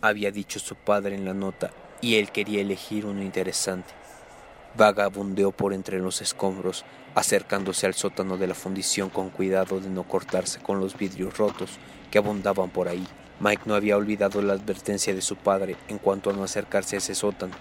había 0.00 0.32
dicho 0.32 0.58
su 0.58 0.74
padre 0.74 1.14
en 1.14 1.24
la 1.24 1.34
nota, 1.34 1.70
y 2.00 2.16
él 2.16 2.32
quería 2.32 2.62
elegir 2.62 3.06
uno 3.06 3.22
interesante. 3.22 3.94
Vagabundeó 4.76 5.50
por 5.50 5.72
entre 5.72 5.98
los 5.98 6.20
escombros, 6.20 6.84
acercándose 7.14 7.86
al 7.86 7.94
sótano 7.94 8.36
de 8.36 8.46
la 8.46 8.54
fundición 8.54 9.10
con 9.10 9.30
cuidado 9.30 9.80
de 9.80 9.88
no 9.88 10.04
cortarse 10.04 10.60
con 10.60 10.78
los 10.78 10.96
vidrios 10.96 11.36
rotos 11.36 11.78
que 12.10 12.18
abundaban 12.18 12.70
por 12.70 12.88
ahí. 12.88 13.06
Mike 13.40 13.62
no 13.66 13.74
había 13.74 13.96
olvidado 13.96 14.42
la 14.42 14.54
advertencia 14.54 15.14
de 15.14 15.22
su 15.22 15.36
padre 15.36 15.76
en 15.88 15.98
cuanto 15.98 16.30
a 16.30 16.32
no 16.32 16.44
acercarse 16.44 16.96
a 16.96 16.98
ese 16.98 17.14
sótano. 17.14 17.54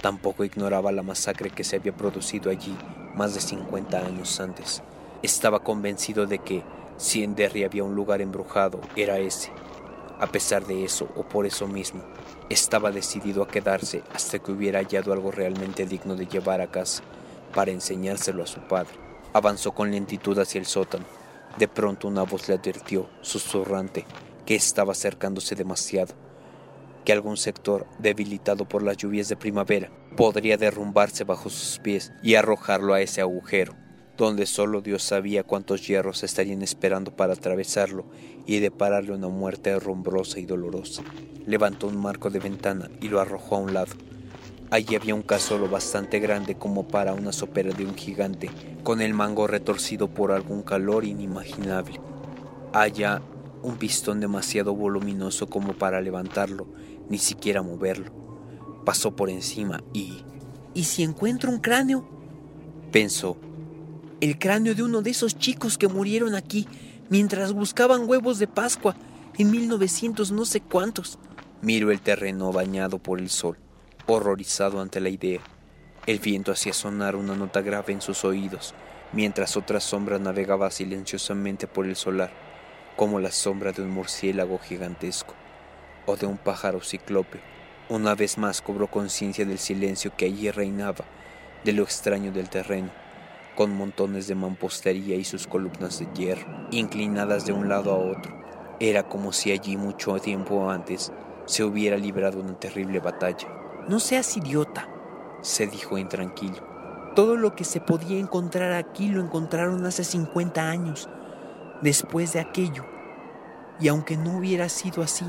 Tampoco 0.00 0.44
ignoraba 0.44 0.92
la 0.92 1.02
masacre 1.02 1.50
que 1.50 1.64
se 1.64 1.76
había 1.76 1.92
producido 1.92 2.50
allí 2.50 2.76
más 3.14 3.34
de 3.34 3.40
50 3.40 3.98
años 3.98 4.40
antes. 4.40 4.82
Estaba 5.22 5.60
convencido 5.60 6.26
de 6.26 6.38
que, 6.40 6.62
si 6.96 7.22
en 7.22 7.34
Derry 7.34 7.64
había 7.64 7.84
un 7.84 7.94
lugar 7.94 8.20
embrujado, 8.20 8.80
era 8.96 9.18
ese. 9.18 9.50
A 10.24 10.26
pesar 10.26 10.64
de 10.64 10.86
eso, 10.86 11.06
o 11.16 11.22
por 11.24 11.44
eso 11.44 11.68
mismo, 11.68 12.02
estaba 12.48 12.90
decidido 12.90 13.42
a 13.42 13.46
quedarse 13.46 14.02
hasta 14.14 14.38
que 14.38 14.52
hubiera 14.52 14.78
hallado 14.78 15.12
algo 15.12 15.30
realmente 15.30 15.84
digno 15.84 16.16
de 16.16 16.26
llevar 16.26 16.62
a 16.62 16.70
casa 16.70 17.02
para 17.54 17.72
enseñárselo 17.72 18.42
a 18.42 18.46
su 18.46 18.60
padre. 18.60 18.94
Avanzó 19.34 19.72
con 19.72 19.90
lentitud 19.90 20.38
hacia 20.38 20.60
el 20.60 20.64
sótano. 20.64 21.04
De 21.58 21.68
pronto 21.68 22.08
una 22.08 22.22
voz 22.22 22.48
le 22.48 22.54
advirtió, 22.54 23.10
susurrante, 23.20 24.06
que 24.46 24.54
estaba 24.54 24.92
acercándose 24.92 25.56
demasiado, 25.56 26.14
que 27.04 27.12
algún 27.12 27.36
sector, 27.36 27.86
debilitado 27.98 28.66
por 28.66 28.82
las 28.82 28.96
lluvias 28.96 29.28
de 29.28 29.36
primavera, 29.36 29.90
podría 30.16 30.56
derrumbarse 30.56 31.24
bajo 31.24 31.50
sus 31.50 31.78
pies 31.80 32.14
y 32.22 32.36
arrojarlo 32.36 32.94
a 32.94 33.02
ese 33.02 33.20
agujero, 33.20 33.74
donde 34.16 34.46
solo 34.46 34.80
Dios 34.80 35.02
sabía 35.02 35.42
cuántos 35.42 35.86
hierros 35.86 36.22
estarían 36.22 36.62
esperando 36.62 37.14
para 37.14 37.32
atravesarlo 37.32 38.04
y 38.46 38.60
depararle 38.60 39.12
una 39.12 39.28
muerte 39.28 39.72
arrumbrosa 39.72 40.38
y 40.38 40.46
dolorosa. 40.46 41.02
Levantó 41.46 41.88
un 41.88 41.96
marco 41.96 42.30
de 42.30 42.38
ventana 42.38 42.90
y 43.00 43.08
lo 43.08 43.20
arrojó 43.20 43.56
a 43.56 43.60
un 43.60 43.74
lado. 43.74 43.92
Allí 44.70 44.96
había 44.96 45.14
un 45.14 45.22
casolo 45.22 45.68
bastante 45.68 46.18
grande 46.20 46.56
como 46.56 46.88
para 46.88 47.14
una 47.14 47.32
sopera 47.32 47.72
de 47.72 47.84
un 47.84 47.94
gigante, 47.94 48.50
con 48.82 49.00
el 49.00 49.14
mango 49.14 49.46
retorcido 49.46 50.08
por 50.08 50.32
algún 50.32 50.62
calor 50.62 51.04
inimaginable. 51.04 52.00
Allá 52.72 53.22
un 53.62 53.76
pistón 53.76 54.20
demasiado 54.20 54.74
voluminoso 54.74 55.48
como 55.48 55.72
para 55.74 56.00
levantarlo, 56.00 56.66
ni 57.08 57.18
siquiera 57.18 57.62
moverlo. 57.62 58.12
Pasó 58.84 59.16
por 59.16 59.30
encima 59.30 59.82
y... 59.92 60.24
¿Y 60.74 60.84
si 60.84 61.02
encuentro 61.02 61.50
un 61.50 61.60
cráneo? 61.60 62.08
Pensó. 62.90 63.36
El 64.20 64.38
cráneo 64.38 64.74
de 64.74 64.82
uno 64.82 65.02
de 65.02 65.10
esos 65.10 65.38
chicos 65.38 65.76
que 65.76 65.88
murieron 65.88 66.34
aquí 66.34 66.66
mientras 67.10 67.52
buscaban 67.52 68.08
huevos 68.08 68.38
de 68.38 68.46
Pascua 68.46 68.94
en 69.36 69.50
1900 69.50 70.30
no 70.32 70.44
sé 70.44 70.60
cuántos. 70.60 71.18
Miró 71.62 71.90
el 71.90 72.00
terreno 72.00 72.52
bañado 72.52 72.98
por 72.98 73.18
el 73.18 73.30
sol, 73.30 73.58
horrorizado 74.06 74.80
ante 74.80 75.00
la 75.00 75.08
idea. 75.08 75.40
El 76.06 76.18
viento 76.18 76.52
hacía 76.52 76.72
sonar 76.72 77.16
una 77.16 77.34
nota 77.34 77.60
grave 77.62 77.92
en 77.92 78.00
sus 78.00 78.24
oídos, 78.24 78.74
mientras 79.12 79.56
otra 79.56 79.80
sombra 79.80 80.18
navegaba 80.18 80.70
silenciosamente 80.70 81.66
por 81.66 81.86
el 81.86 81.96
solar 81.96 82.30
como 82.96 83.18
la 83.18 83.32
sombra 83.32 83.72
de 83.72 83.82
un 83.82 83.90
murciélago 83.90 84.58
gigantesco 84.58 85.34
o 86.06 86.16
de 86.16 86.26
un 86.26 86.38
pájaro 86.38 86.80
ciclope. 86.80 87.40
Una 87.88 88.14
vez 88.14 88.38
más 88.38 88.62
cobró 88.62 88.86
conciencia 88.86 89.44
del 89.44 89.58
silencio 89.58 90.12
que 90.16 90.26
allí 90.26 90.50
reinaba, 90.50 91.04
de 91.64 91.72
lo 91.72 91.82
extraño 91.82 92.32
del 92.32 92.48
terreno, 92.48 92.90
con 93.54 93.76
montones 93.76 94.26
de 94.26 94.34
mampostería 94.34 95.16
y 95.16 95.24
sus 95.24 95.46
columnas 95.46 95.98
de 95.98 96.08
hierro, 96.14 96.46
inclinadas 96.70 97.46
de 97.46 97.52
un 97.52 97.68
lado 97.68 97.92
a 97.92 97.96
otro. 97.96 98.32
Era 98.80 99.04
como 99.04 99.32
si 99.32 99.52
allí 99.52 99.76
mucho 99.76 100.18
tiempo 100.18 100.70
antes 100.70 101.12
se 101.46 101.64
hubiera 101.64 101.96
librado 101.96 102.40
una 102.40 102.58
terrible 102.58 103.00
batalla. 103.00 103.48
No 103.88 104.00
seas 104.00 104.36
idiota, 104.36 104.88
se 105.42 105.66
dijo 105.66 105.98
intranquilo. 105.98 106.74
Todo 107.14 107.36
lo 107.36 107.54
que 107.54 107.64
se 107.64 107.80
podía 107.80 108.18
encontrar 108.18 108.72
aquí 108.72 109.08
lo 109.08 109.20
encontraron 109.20 109.86
hace 109.86 110.02
50 110.02 110.68
años 110.68 111.08
después 111.82 112.32
de 112.32 112.40
aquello. 112.40 112.84
Y 113.78 113.88
aunque 113.88 114.16
no 114.16 114.38
hubiera 114.38 114.68
sido 114.68 115.02
así, 115.02 115.26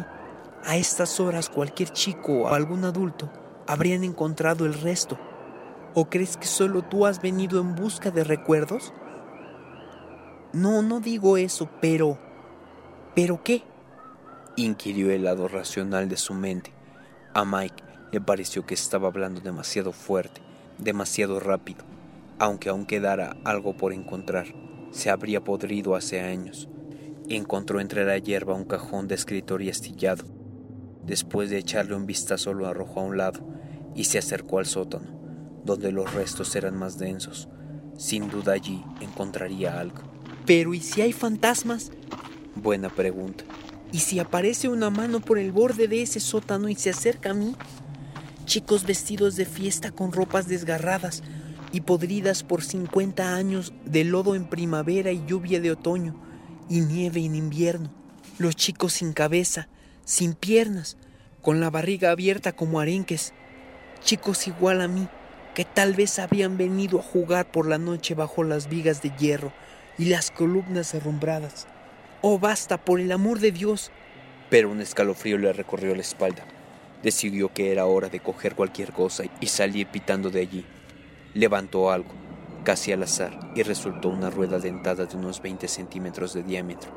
a 0.64 0.78
estas 0.78 1.20
horas 1.20 1.50
cualquier 1.50 1.90
chico 1.90 2.34
o 2.34 2.48
algún 2.48 2.86
adulto 2.86 3.30
habrían 3.68 4.04
encontrado 4.04 4.66
el 4.66 4.74
resto. 4.74 5.18
¿O 5.96 6.10
crees 6.10 6.38
que 6.38 6.46
solo 6.46 6.84
tú 6.84 7.06
has 7.06 7.22
venido 7.22 7.60
en 7.60 7.74
busca 7.74 8.12
de 8.12 8.24
recuerdos? 8.24 8.94
No, 10.54 10.82
no 10.82 11.00
digo 11.00 11.38
eso, 11.38 11.70
pero... 11.82 12.20
¿Pero 13.16 13.42
qué? 13.44 13.64
inquirió 14.58 15.10
el 15.12 15.24
lado 15.24 15.48
racional 15.48 16.08
de 16.10 16.18
su 16.18 16.34
mente. 16.34 16.72
A 17.34 17.44
Mike 17.46 17.84
le 18.12 18.22
pareció 18.22 18.66
que 18.66 18.74
estaba 18.74 19.08
hablando 19.08 19.42
demasiado 19.42 19.92
fuerte, 19.92 20.42
demasiado 20.78 21.40
rápido, 21.40 21.84
aunque 22.40 22.70
aún 22.70 22.86
quedara 22.86 23.36
algo 23.44 23.76
por 23.76 23.92
encontrar 23.92 24.48
se 24.96 25.10
habría 25.10 25.44
podrido 25.44 25.96
hace 25.96 26.22
años. 26.22 26.70
Encontró 27.28 27.82
entre 27.82 28.06
la 28.06 28.18
hierba 28.18 28.54
un 28.54 28.64
cajón 28.64 29.10
de 29.10 29.16
escritorio 29.16 29.70
astillado. 29.70 30.24
Después 31.06 31.50
de 31.50 31.58
echarle 31.58 31.96
un 31.96 32.06
vistazo 32.06 32.54
lo 32.54 32.66
arrojó 32.66 33.02
a 33.02 33.04
un 33.04 33.18
lado 33.18 33.42
y 33.94 34.06
se 34.06 34.20
acercó 34.20 34.60
al 34.60 34.66
sótano, 34.66 35.15
donde 35.66 35.92
los 35.92 36.14
restos 36.14 36.56
eran 36.56 36.78
más 36.78 36.98
densos. 36.98 37.50
Sin 37.98 38.30
duda 38.30 38.54
allí 38.54 38.84
encontraría 39.02 39.80
algo. 39.80 40.02
Pero 40.46 40.74
¿y 40.74 40.80
si 40.80 41.02
hay 41.02 41.12
fantasmas? 41.12 41.92
Buena 42.56 42.90
pregunta. 42.90 43.44
¿Y 43.92 44.00
si 44.00 44.20
aparece 44.20 44.70
una 44.70 44.90
mano 44.90 45.20
por 45.20 45.38
el 45.38 45.52
borde 45.52 45.88
de 45.88 46.02
ese 46.02 46.20
sótano 46.20 46.70
y 46.70 46.76
se 46.76 46.92
acerca 46.92 47.32
a 47.32 47.34
mí? 47.34 47.56
Chicos 48.46 48.86
vestidos 48.86 49.36
de 49.36 49.46
fiesta 49.46 49.92
con 49.92 50.12
ropas 50.12 50.48
desgarradas, 50.48 51.24
y 51.76 51.82
podridas 51.82 52.42
por 52.44 52.64
50 52.64 53.36
años 53.36 53.74
de 53.84 54.06
lodo 54.06 54.34
en 54.36 54.46
primavera 54.46 55.12
y 55.12 55.26
lluvia 55.26 55.60
de 55.60 55.72
otoño 55.72 56.16
y 56.70 56.80
nieve 56.80 57.26
en 57.26 57.36
invierno. 57.36 57.92
Los 58.38 58.56
chicos 58.56 58.94
sin 58.94 59.12
cabeza, 59.12 59.68
sin 60.06 60.36
piernas, 60.36 60.96
con 61.42 61.60
la 61.60 61.70
barriga 61.70 62.12
abierta 62.12 62.54
como 62.54 62.80
arenques. 62.80 63.34
Chicos 64.02 64.48
igual 64.48 64.80
a 64.80 64.88
mí, 64.88 65.10
que 65.56 65.66
tal 65.66 65.94
vez 65.94 66.20
habían 66.20 66.58
venido 66.58 67.00
a 67.00 67.04
jugar 67.04 67.50
por 67.50 67.66
la 67.68 67.80
noche 67.80 68.14
bajo 68.14 68.44
las 68.44 68.70
vigas 68.70 69.02
de 69.02 69.12
hierro 69.18 69.54
y 69.98 70.06
las 70.06 70.30
columnas 70.30 70.94
herrumbradas. 70.94 71.66
Oh, 72.22 72.38
basta, 72.38 72.78
por 72.78 73.00
el 73.00 73.12
amor 73.12 73.40
de 73.40 73.52
Dios. 73.52 73.90
Pero 74.50 74.70
un 74.70 74.82
escalofrío 74.82 75.38
le 75.38 75.54
recorrió 75.54 75.96
la 75.96 76.02
espalda. 76.02 76.46
Decidió 77.02 77.54
que 77.54 77.72
era 77.72 77.86
hora 77.86 78.10
de 78.10 78.20
coger 78.20 78.54
cualquier 78.54 78.92
cosa 78.92 79.24
y 79.40 79.48
salir 79.48 79.88
pitando 79.88 80.30
de 80.30 80.42
allí. 80.42 80.66
Levantó 81.34 81.90
algo, 81.90 82.12
casi 82.64 82.92
al 82.92 83.04
azar, 83.04 83.40
y 83.56 83.64
resultó 83.64 84.10
una 84.10 84.30
rueda 84.30 84.60
dentada 84.60 85.06
de 85.06 85.16
unos 85.16 85.42
20 85.42 85.68
centímetros 85.70 86.34
de 86.34 86.44
diámetro. 86.44 86.92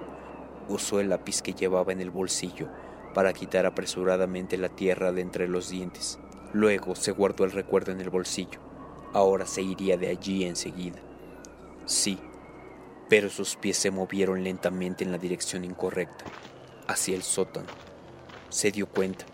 Usó 0.68 0.98
el 0.98 1.10
lápiz 1.10 1.42
que 1.42 1.54
llevaba 1.54 1.92
en 1.92 2.00
el 2.00 2.10
bolsillo 2.10 2.68
para 3.14 3.32
quitar 3.32 3.66
apresuradamente 3.66 4.58
la 4.58 4.68
tierra 4.68 5.12
de 5.12 5.20
entre 5.20 5.46
los 5.46 5.70
dientes. 5.70 6.18
Luego 6.52 6.94
se 6.94 7.12
guardó 7.12 7.44
el 7.44 7.52
recuerdo 7.52 7.92
en 7.92 8.00
el 8.00 8.10
bolsillo. 8.10 8.58
Ahora 9.12 9.46
se 9.46 9.62
iría 9.62 9.96
de 9.96 10.08
allí 10.08 10.44
enseguida. 10.44 10.98
Sí, 11.84 12.18
pero 13.08 13.30
sus 13.30 13.56
pies 13.56 13.76
se 13.78 13.90
movieron 13.90 14.44
lentamente 14.44 15.04
en 15.04 15.12
la 15.12 15.18
dirección 15.18 15.64
incorrecta, 15.64 16.24
hacia 16.86 17.14
el 17.14 17.22
sótano. 17.22 17.68
Se 18.48 18.70
dio 18.70 18.86
cuenta, 18.86 19.24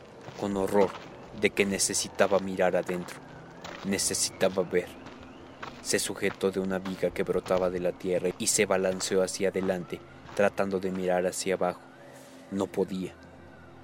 con 0.40 0.56
horror, 0.56 0.90
de 1.40 1.50
que 1.50 1.66
necesitaba 1.66 2.38
mirar 2.38 2.76
adentro. 2.76 3.16
Necesitaba 3.84 4.62
ver. 4.62 4.88
Se 5.82 5.98
sujetó 5.98 6.50
de 6.50 6.60
una 6.60 6.78
viga 6.78 7.10
que 7.10 7.22
brotaba 7.22 7.70
de 7.70 7.80
la 7.80 7.92
tierra 7.92 8.30
y 8.38 8.46
se 8.46 8.66
balanceó 8.66 9.22
hacia 9.22 9.50
adelante, 9.50 10.00
tratando 10.34 10.80
de 10.80 10.90
mirar 10.90 11.26
hacia 11.26 11.54
abajo. 11.54 11.80
No 12.50 12.66
podía. 12.66 13.14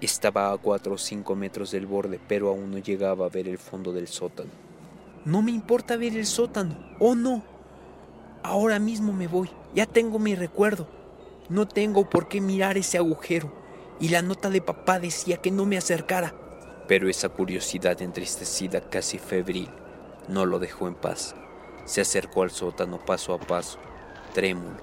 Estaba 0.01 0.51
a 0.51 0.57
cuatro 0.57 0.95
o 0.95 0.99
cinco 0.99 1.37
metros 1.37 1.73
del 1.73 1.87
borde, 1.87 2.19
pero 2.27 2.49
aún 2.49 2.71
no 2.71 2.79
llegaba 2.79 3.27
a 3.27 3.29
ver 3.29 3.47
el 3.47 3.59
fondo 3.59 3.93
del 3.93 4.09
sótano. 4.09 4.51
No 5.27 5.43
me 5.43 5.51
importa 5.51 5.97
ver 5.99 6.17
el 6.17 6.25
sótano. 6.25 6.75
Oh, 6.99 7.15
no. 7.15 7.43
Ahora 8.43 8.79
mismo 8.79 9.13
me 9.13 9.27
voy. 9.27 9.51
Ya 9.75 9.85
tengo 9.85 10.19
mi 10.19 10.35
recuerdo. 10.35 10.89
No 11.51 11.69
tengo 11.69 12.09
por 12.09 12.29
qué 12.29 12.41
mirar 12.41 12.79
ese 12.79 12.97
agujero. 12.97 13.53
Y 14.01 14.09
la 14.09 14.23
nota 14.23 14.49
de 14.49 14.63
papá 14.63 14.99
decía 14.99 15.37
que 15.37 15.51
no 15.51 15.67
me 15.67 15.77
acercara. 15.77 16.35
Pero 16.89 17.09
esa 17.11 17.29
curiosidad 17.29 18.01
entristecida, 18.01 18.81
casi 18.81 19.19
febril, 19.19 19.69
no 20.29 20.47
lo 20.47 20.59
dejó 20.59 20.89
en 20.89 20.95
paz. 20.95 21.35
Se 21.85 22.01
acercó 22.01 22.43
al 22.43 22.51
sótano 22.51 22.99
paso 23.05 23.35
a 23.35 23.39
paso, 23.39 23.79
trémulo, 24.33 24.77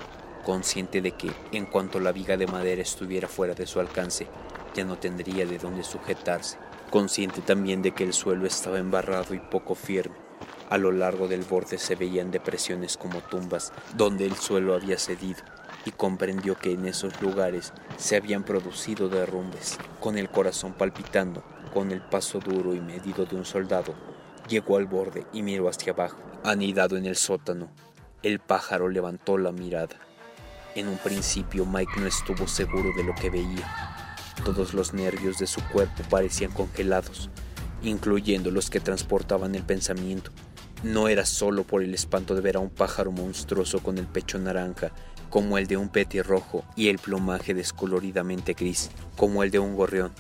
consciente 0.46 1.02
de 1.02 1.14
que, 1.14 1.32
en 1.52 1.66
cuanto 1.66 2.00
la 2.00 2.12
viga 2.12 2.38
de 2.38 2.48
madera 2.48 2.82
estuviera 2.82 3.28
fuera 3.28 3.56
de 3.56 3.66
su 3.66 3.80
alcance, 3.80 4.28
ya 4.74 4.86
no 4.86 4.98
tendría 4.98 5.46
de 5.46 5.58
dónde 5.58 5.84
sujetarse. 5.84 6.58
Consciente 6.90 7.42
también 7.42 7.82
de 7.82 7.92
que 7.92 8.04
el 8.04 8.14
suelo 8.14 8.46
estaba 8.46 8.80
embarrado 8.80 9.34
y 9.34 9.40
poco 9.40 9.76
firme. 9.76 10.16
A 10.70 10.78
lo 10.78 10.92
largo 10.92 11.28
del 11.28 11.44
borde 11.44 11.78
se 11.78 11.96
veían 11.96 12.32
depresiones 12.32 12.98
como 12.98 13.22
tumbas 13.22 13.72
donde 13.96 14.26
el 14.26 14.36
suelo 14.36 14.74
había 14.74 14.98
cedido 14.98 15.42
y 15.86 15.92
comprendió 15.92 16.56
que 16.56 16.74
en 16.74 16.86
esos 16.86 17.22
lugares 17.22 17.74
se 17.98 18.16
habían 18.16 18.44
producido 18.44 19.10
derrumbes. 19.10 19.78
Con 20.00 20.18
el 20.18 20.30
corazón 20.30 20.74
palpitando, 20.74 21.44
con 21.74 21.92
el 21.92 22.02
paso 22.02 22.40
duro 22.40 22.74
y 22.74 22.82
medido 22.82 23.26
de 23.26 23.36
un 23.36 23.46
soldado, 23.46 23.96
Llegó 24.48 24.78
al 24.78 24.86
borde 24.86 25.26
y 25.34 25.42
miró 25.42 25.68
hacia 25.68 25.92
abajo. 25.92 26.18
Anidado 26.46 26.96
en 26.96 27.06
el 27.06 27.18
sótano, 27.18 27.70
el 28.24 28.40
pájaro 28.40 28.88
levantó 28.88 29.38
la 29.38 29.52
mirada. 29.52 29.98
En 30.74 30.88
un 30.88 30.98
principio 30.98 31.66
Mike 31.66 32.00
no 32.00 32.08
estuvo 32.08 32.48
seguro 32.48 32.90
de 32.96 33.04
lo 33.04 33.14
que 33.14 33.30
veía. 33.30 33.97
Todos 34.46 34.74
los 34.74 34.94
nervios 34.94 35.40
de 35.40 35.48
su 35.48 35.62
cuerpo 35.70 36.04
parecían 36.10 36.52
congelados, 36.52 37.30
incluyendo 37.82 38.52
los 38.52 38.70
que 38.70 38.80
transportaban 38.80 39.56
el 39.56 39.64
pensamiento. 39.64 40.32
No 40.84 41.08
era 41.08 41.26
solo 41.26 41.64
por 41.64 41.84
el 41.84 41.94
espanto 41.94 42.36
de 42.36 42.42
ver 42.42 42.56
a 42.56 42.60
un 42.60 42.70
pájaro 42.70 43.12
monstruoso 43.12 43.80
con 43.80 43.98
el 43.98 44.08
pecho 44.08 44.38
naranja, 44.38 44.92
como 45.30 45.58
el 45.58 45.68
de 45.68 45.76
un 45.76 45.90
petirrojo 45.90 46.64
y 46.76 46.88
el 46.88 47.00
plumaje 47.00 47.54
descoloridamente 47.54 48.54
gris, 48.54 48.90
como 49.16 49.44
el 49.44 49.52
de 49.52 49.60
un 49.60 49.76
gorrión. 49.76 50.12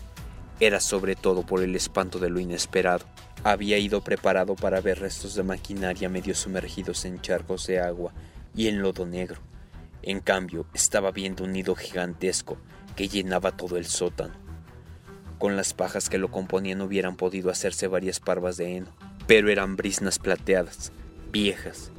Era 0.59 0.79
sobre 0.79 1.15
todo 1.15 1.45
por 1.45 1.62
el 1.62 1.75
espanto 1.75 2.17
de 2.19 2.29
lo 2.29 2.39
inesperado. 2.39 3.05
Había 3.43 3.77
ido 3.77 4.01
preparado 4.01 4.55
para 4.55 4.81
ver 4.81 5.00
restos 5.00 5.36
de 5.36 5.43
maquinaria 5.43 6.09
medio 6.09 6.33
sumergidos 6.33 7.05
en 7.05 7.21
charcos 7.21 7.67
de 7.67 7.79
agua 7.79 8.12
y 8.55 8.67
en 8.67 8.81
lodo 8.81 9.05
negro. 9.05 9.39
En 10.01 10.19
cambio, 10.19 10.65
estaba 10.74 11.12
viendo 11.12 11.43
un 11.43 11.51
nido 11.51 11.75
gigantesco 11.75 12.57
que 12.97 13.07
llenaba 13.07 13.55
todo 13.55 13.77
el 13.77 13.85
sótano. 13.85 14.33
Con 15.37 15.55
las 15.55 15.75
pajas 15.75 16.09
que 16.09 16.17
lo 16.17 16.29
componían 16.31 16.81
hubieran 16.81 17.15
podido 17.15 17.51
hacerse 17.51 17.87
varias 17.87 18.19
parvas 18.19 18.57
de 18.57 18.75
heno, 18.75 18.87
pero 19.27 19.51
eran 19.51 19.75
brisnas 19.77 20.17
plateadas, 20.17 20.91
viejas. 21.31 21.91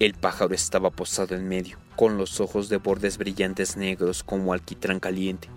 El 0.00 0.12
pájaro 0.14 0.52
estaba 0.52 0.90
posado 0.90 1.36
en 1.36 1.48
medio, 1.48 1.78
con 1.94 2.18
los 2.18 2.40
ojos 2.40 2.68
de 2.68 2.78
bordes 2.78 3.16
brillantes 3.16 3.76
negros 3.76 4.24
como 4.24 4.52
alquitrán 4.52 4.98
caliente. 4.98 5.48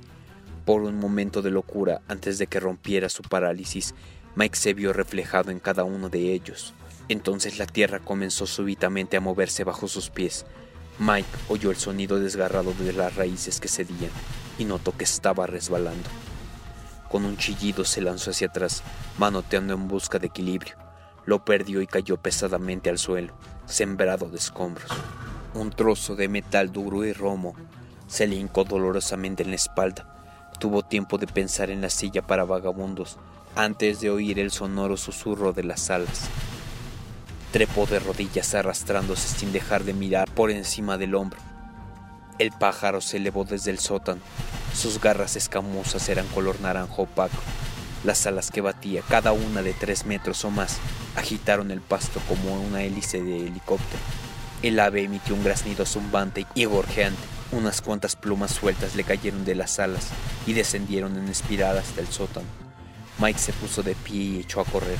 Por 0.63 0.83
un 0.83 0.99
momento 0.99 1.41
de 1.41 1.49
locura, 1.49 2.01
antes 2.07 2.37
de 2.37 2.45
que 2.45 2.59
rompiera 2.59 3.09
su 3.09 3.23
parálisis, 3.23 3.95
Mike 4.35 4.55
se 4.55 4.75
vio 4.75 4.93
reflejado 4.93 5.49
en 5.49 5.59
cada 5.59 5.85
uno 5.85 6.09
de 6.09 6.33
ellos. 6.33 6.75
Entonces 7.09 7.57
la 7.57 7.65
tierra 7.65 7.99
comenzó 7.99 8.45
súbitamente 8.45 9.17
a 9.17 9.21
moverse 9.21 9.63
bajo 9.63 9.87
sus 9.87 10.11
pies. 10.11 10.45
Mike 10.99 11.29
oyó 11.49 11.71
el 11.71 11.77
sonido 11.77 12.19
desgarrado 12.19 12.73
de 12.73 12.93
las 12.93 13.15
raíces 13.15 13.59
que 13.59 13.69
cedían 13.69 14.11
y 14.57 14.65
notó 14.65 14.95
que 14.95 15.03
estaba 15.03 15.47
resbalando. 15.47 16.09
Con 17.09 17.25
un 17.25 17.37
chillido 17.37 17.85
se 17.85 18.01
lanzó 18.01 18.31
hacia 18.31 18.47
atrás, 18.47 18.83
manoteando 19.17 19.73
en 19.73 19.87
busca 19.87 20.19
de 20.19 20.27
equilibrio. 20.27 20.75
Lo 21.25 21.43
perdió 21.43 21.81
y 21.81 21.87
cayó 21.87 22.17
pesadamente 22.17 22.89
al 22.89 22.97
suelo, 22.97 23.33
sembrado 23.65 24.29
de 24.29 24.37
escombros. 24.37 24.91
Un 25.53 25.71
trozo 25.71 26.15
de 26.15 26.27
metal 26.27 26.71
duro 26.71 27.05
y 27.05 27.13
romo 27.13 27.55
se 28.07 28.27
le 28.27 28.35
hincó 28.35 28.63
dolorosamente 28.63 29.43
en 29.43 29.49
la 29.49 29.55
espalda. 29.55 30.13
Tuvo 30.59 30.83
tiempo 30.83 31.17
de 31.17 31.27
pensar 31.27 31.69
en 31.69 31.81
la 31.81 31.89
silla 31.89 32.21
para 32.21 32.45
vagabundos 32.45 33.17
antes 33.55 34.01
de 34.01 34.09
oír 34.09 34.39
el 34.39 34.51
sonoro 34.51 34.97
susurro 34.97 35.51
de 35.51 35.63
las 35.63 35.89
alas. 35.89 36.29
Trepó 37.51 37.85
de 37.85 37.99
rodillas 37.99 38.53
arrastrándose 38.53 39.27
sin 39.27 39.51
dejar 39.51 39.83
de 39.83 39.93
mirar 39.93 40.29
por 40.29 40.51
encima 40.51 40.97
del 40.97 41.15
hombro. 41.15 41.39
El 42.39 42.51
pájaro 42.51 43.01
se 43.01 43.17
elevó 43.17 43.45
desde 43.45 43.71
el 43.71 43.79
sótano. 43.79 44.21
Sus 44.75 45.01
garras 45.01 45.35
escamosas 45.35 46.07
eran 46.07 46.27
color 46.27 46.61
naranjo 46.61 47.03
opaco. 47.03 47.37
Las 48.03 48.27
alas 48.27 48.51
que 48.51 48.61
batía, 48.61 49.01
cada 49.01 49.31
una 49.31 49.63
de 49.63 49.73
tres 49.73 50.05
metros 50.05 50.45
o 50.45 50.51
más, 50.51 50.77
agitaron 51.15 51.71
el 51.71 51.81
pasto 51.81 52.21
como 52.27 52.61
una 52.61 52.83
hélice 52.83 53.23
de 53.23 53.47
helicóptero. 53.47 54.03
El 54.61 54.79
ave 54.79 55.03
emitió 55.03 55.33
un 55.33 55.43
graznido 55.43 55.85
zumbante 55.85 56.45
y 56.53 56.65
gorjeante. 56.65 57.21
Unas 57.51 57.81
cuantas 57.81 58.15
plumas 58.15 58.51
sueltas 58.51 58.95
le 58.95 59.03
cayeron 59.03 59.43
de 59.43 59.55
las 59.55 59.79
alas 59.79 60.09
y 60.45 60.53
descendieron 60.53 61.17
en 61.17 61.29
espiral 61.29 61.77
hasta 61.79 62.01
el 62.01 62.07
sótano. 62.07 62.45
Mike 63.19 63.39
se 63.39 63.53
puso 63.53 63.81
de 63.81 63.95
pie 63.95 64.21
y 64.21 64.39
echó 64.41 64.61
a 64.61 64.65
correr. 64.65 64.99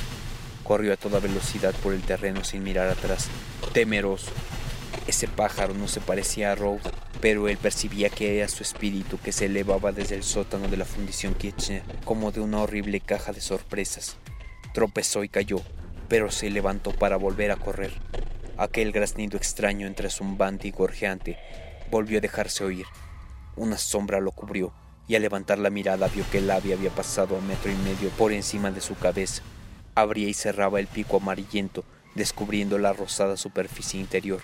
Corrió 0.64 0.92
a 0.94 0.98
toda 0.98 1.20
velocidad 1.20 1.76
por 1.84 1.94
el 1.94 2.02
terreno 2.02 2.44
sin 2.44 2.64
mirar 2.64 2.90
atrás, 2.90 3.28
temeroso. 3.74 4.32
Ese 5.08 5.30
pájaro 5.30 5.74
no 5.74 5.88
se 5.88 6.02
parecía 6.02 6.52
a 6.52 6.56
Rhodes, 6.56 6.92
pero 7.22 7.48
él 7.48 7.58
percibía 7.58 8.10
que 8.10 8.38
era 8.38 8.50
su 8.50 8.62
espíritu 8.62 9.18
que 9.18 9.32
se 9.32 9.46
elevaba 9.46 9.94
desde 9.94 10.16
el 10.16 10.24
sótano 10.24 10.68
de 10.68 10.76
la 10.76 10.84
fundición 10.84 11.34
Kitchener, 11.34 11.84
como 12.04 12.34
de 12.34 12.42
una 12.42 12.62
horrible 12.62 13.00
caja 13.00 13.32
de 13.32 13.40
sorpresas. 13.40 14.18
Tropezó 14.74 15.24
y 15.24 15.30
cayó, 15.30 15.62
pero 16.10 16.30
se 16.30 16.50
levantó 16.50 16.92
para 16.92 17.16
volver 17.16 17.52
a 17.52 17.56
correr. 17.56 17.94
Aquel 18.58 18.92
graznido 18.92 19.38
extraño 19.38 19.88
entre 19.88 20.10
zumbante 20.10 20.68
y 20.68 20.72
gorjeante 20.72 21.38
volvió 21.90 22.18
a 22.18 22.22
dejarse 22.22 22.66
oír. 22.66 22.86
Una 23.56 23.78
sombra 23.78 24.20
lo 24.20 24.32
cubrió, 24.34 24.74
y 25.08 25.16
al 25.16 25.22
levantar 25.22 25.58
la 25.58 25.70
mirada 25.70 26.10
vio 26.10 26.26
que 26.30 26.40
el 26.40 26.52
ave 26.52 26.74
había 26.74 26.90
pasado 26.90 27.38
a 27.38 27.42
metro 27.42 27.72
y 27.72 27.76
medio 27.76 28.10
por 28.10 28.34
encima 28.34 28.72
de 28.72 28.82
su 28.82 28.96
cabeza. 28.96 29.42
Abría 29.96 30.28
y 30.28 30.34
cerraba 30.34 30.82
el 30.82 30.88
pico 30.88 31.18
amarillento, 31.18 31.86
descubriendo 32.14 32.78
la 32.78 32.92
rosada 32.92 33.38
superficie 33.38 34.02
interior. 34.02 34.42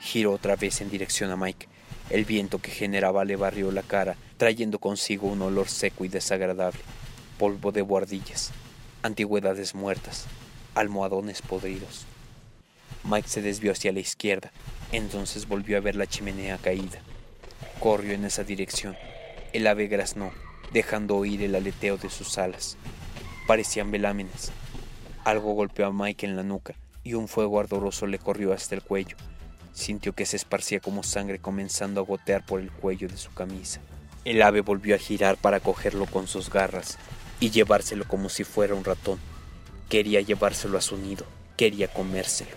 Giró 0.00 0.32
otra 0.32 0.56
vez 0.56 0.80
en 0.80 0.90
dirección 0.90 1.30
a 1.30 1.36
Mike. 1.36 1.68
El 2.10 2.24
viento 2.24 2.58
que 2.58 2.70
generaba 2.70 3.24
le 3.24 3.36
barrió 3.36 3.70
la 3.72 3.82
cara, 3.82 4.16
trayendo 4.36 4.78
consigo 4.78 5.28
un 5.28 5.42
olor 5.42 5.68
seco 5.68 6.04
y 6.04 6.08
desagradable. 6.08 6.80
Polvo 7.38 7.72
de 7.72 7.82
guardillas, 7.82 8.52
antigüedades 9.02 9.74
muertas, 9.74 10.26
almohadones 10.74 11.42
podridos. 11.42 12.06
Mike 13.04 13.28
se 13.28 13.42
desvió 13.42 13.72
hacia 13.72 13.92
la 13.92 14.00
izquierda, 14.00 14.52
entonces 14.92 15.48
volvió 15.48 15.76
a 15.76 15.80
ver 15.80 15.96
la 15.96 16.06
chimenea 16.06 16.58
caída. 16.58 17.00
Corrió 17.80 18.12
en 18.12 18.24
esa 18.24 18.44
dirección. 18.44 18.96
El 19.52 19.66
ave 19.66 19.88
graznó, 19.88 20.32
dejando 20.72 21.16
oír 21.16 21.42
el 21.42 21.54
aleteo 21.54 21.96
de 21.96 22.10
sus 22.10 22.38
alas. 22.38 22.76
Parecían 23.46 23.90
velámenes. 23.90 24.52
Algo 25.24 25.52
golpeó 25.52 25.86
a 25.86 25.92
Mike 25.92 26.26
en 26.26 26.36
la 26.36 26.42
nuca 26.42 26.74
y 27.02 27.14
un 27.14 27.28
fuego 27.28 27.60
ardoroso 27.60 28.06
le 28.06 28.18
corrió 28.18 28.52
hasta 28.52 28.74
el 28.74 28.82
cuello. 28.82 29.16
Sintió 29.74 30.14
que 30.14 30.24
se 30.24 30.36
esparcía 30.36 30.80
como 30.80 31.02
sangre 31.02 31.40
comenzando 31.40 32.00
a 32.00 32.04
gotear 32.04 32.46
por 32.46 32.60
el 32.60 32.70
cuello 32.70 33.08
de 33.08 33.16
su 33.16 33.34
camisa. 33.34 33.80
El 34.24 34.40
ave 34.40 34.62
volvió 34.62 34.94
a 34.94 34.98
girar 34.98 35.36
para 35.36 35.60
cogerlo 35.60 36.06
con 36.06 36.28
sus 36.28 36.48
garras 36.48 36.96
y 37.40 37.50
llevárselo 37.50 38.06
como 38.06 38.28
si 38.28 38.44
fuera 38.44 38.74
un 38.74 38.84
ratón. 38.84 39.18
Quería 39.88 40.20
llevárselo 40.20 40.78
a 40.78 40.80
su 40.80 40.96
nido, 40.96 41.26
quería 41.56 41.92
comérselo. 41.92 42.52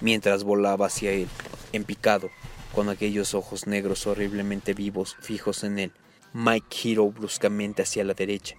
Mientras 0.00 0.44
volaba 0.44 0.86
hacia 0.86 1.10
él, 1.10 1.28
en 1.72 1.84
picado, 1.84 2.30
con 2.74 2.88
aquellos 2.88 3.34
ojos 3.34 3.66
negros 3.66 4.06
horriblemente 4.06 4.72
vivos 4.72 5.16
fijos 5.20 5.64
en 5.64 5.78
él, 5.80 5.92
Mike 6.32 6.66
giró 6.70 7.10
bruscamente 7.10 7.82
hacia 7.82 8.04
la 8.04 8.14
derecha. 8.14 8.56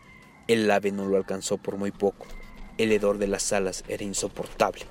El 0.47 0.69
ave 0.69 0.91
no 0.91 1.05
lo 1.05 1.17
alcanzó 1.17 1.57
por 1.57 1.77
muy 1.77 1.91
poco. 1.91 2.27
El 2.77 2.91
hedor 2.91 3.17
de 3.17 3.27
las 3.27 3.53
alas 3.53 3.83
era 3.87 4.03
insoportable. 4.03 4.85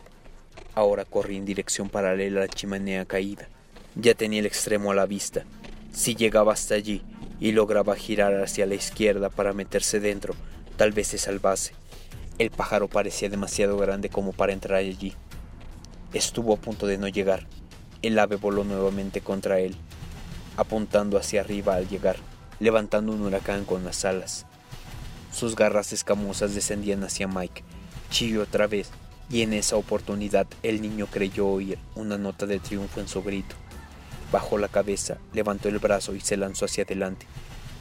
Ahora 0.76 1.06
corrí 1.06 1.38
en 1.38 1.46
dirección 1.46 1.88
paralela 1.88 2.42
a 2.42 2.46
la 2.46 2.48
chimenea 2.48 3.06
caída. 3.06 3.48
Ya 3.94 4.12
tenía 4.12 4.40
el 4.40 4.46
extremo 4.46 4.90
a 4.90 4.94
la 4.94 5.06
vista. 5.06 5.44
Si 5.90 6.14
llegaba 6.14 6.52
hasta 6.52 6.74
allí 6.74 7.02
y 7.40 7.52
lograba 7.52 7.96
girar 7.96 8.34
hacia 8.42 8.66
la 8.66 8.74
izquierda 8.74 9.30
para 9.30 9.54
meterse 9.54 10.00
dentro, 10.00 10.34
tal 10.76 10.92
vez 10.92 11.06
se 11.06 11.16
salvase. 11.16 11.72
El 12.38 12.50
pájaro 12.50 12.88
parecía 12.88 13.30
demasiado 13.30 13.78
grande 13.78 14.10
como 14.10 14.34
para 14.34 14.52
entrar 14.52 14.76
allí. 14.78 15.14
Estuvo 16.12 16.52
a 16.52 16.58
punto 16.58 16.86
de 16.86 16.98
no 16.98 17.08
llegar. 17.08 17.46
El 18.02 18.18
ave 18.18 18.36
voló 18.36 18.62
nuevamente 18.62 19.22
contra 19.22 19.60
él, 19.60 19.74
apuntando 20.58 21.16
hacia 21.16 21.40
arriba 21.40 21.76
al 21.76 21.88
llegar, 21.88 22.16
levantando 22.60 23.12
un 23.12 23.22
huracán 23.22 23.64
con 23.64 23.82
las 23.82 24.04
alas. 24.04 24.44
Sus 25.32 25.56
garras 25.56 25.94
escamosas 25.94 26.54
descendían 26.54 27.02
hacia 27.02 27.28
Mike. 27.28 27.64
Chilló 28.10 28.42
otra 28.42 28.66
vez, 28.66 28.90
y 29.30 29.42
en 29.42 29.52
esa 29.52 29.76
oportunidad 29.76 30.46
el 30.62 30.80
niño 30.80 31.06
creyó 31.06 31.48
oír 31.48 31.78
una 31.94 32.16
nota 32.18 32.46
de 32.46 32.58
triunfo 32.58 33.00
en 33.00 33.08
su 33.08 33.22
grito. 33.22 33.56
Bajó 34.32 34.58
la 34.58 34.68
cabeza, 34.68 35.18
levantó 35.32 35.68
el 35.68 35.78
brazo 35.78 36.14
y 36.14 36.20
se 36.20 36.36
lanzó 36.36 36.64
hacia 36.64 36.84
adelante. 36.84 37.26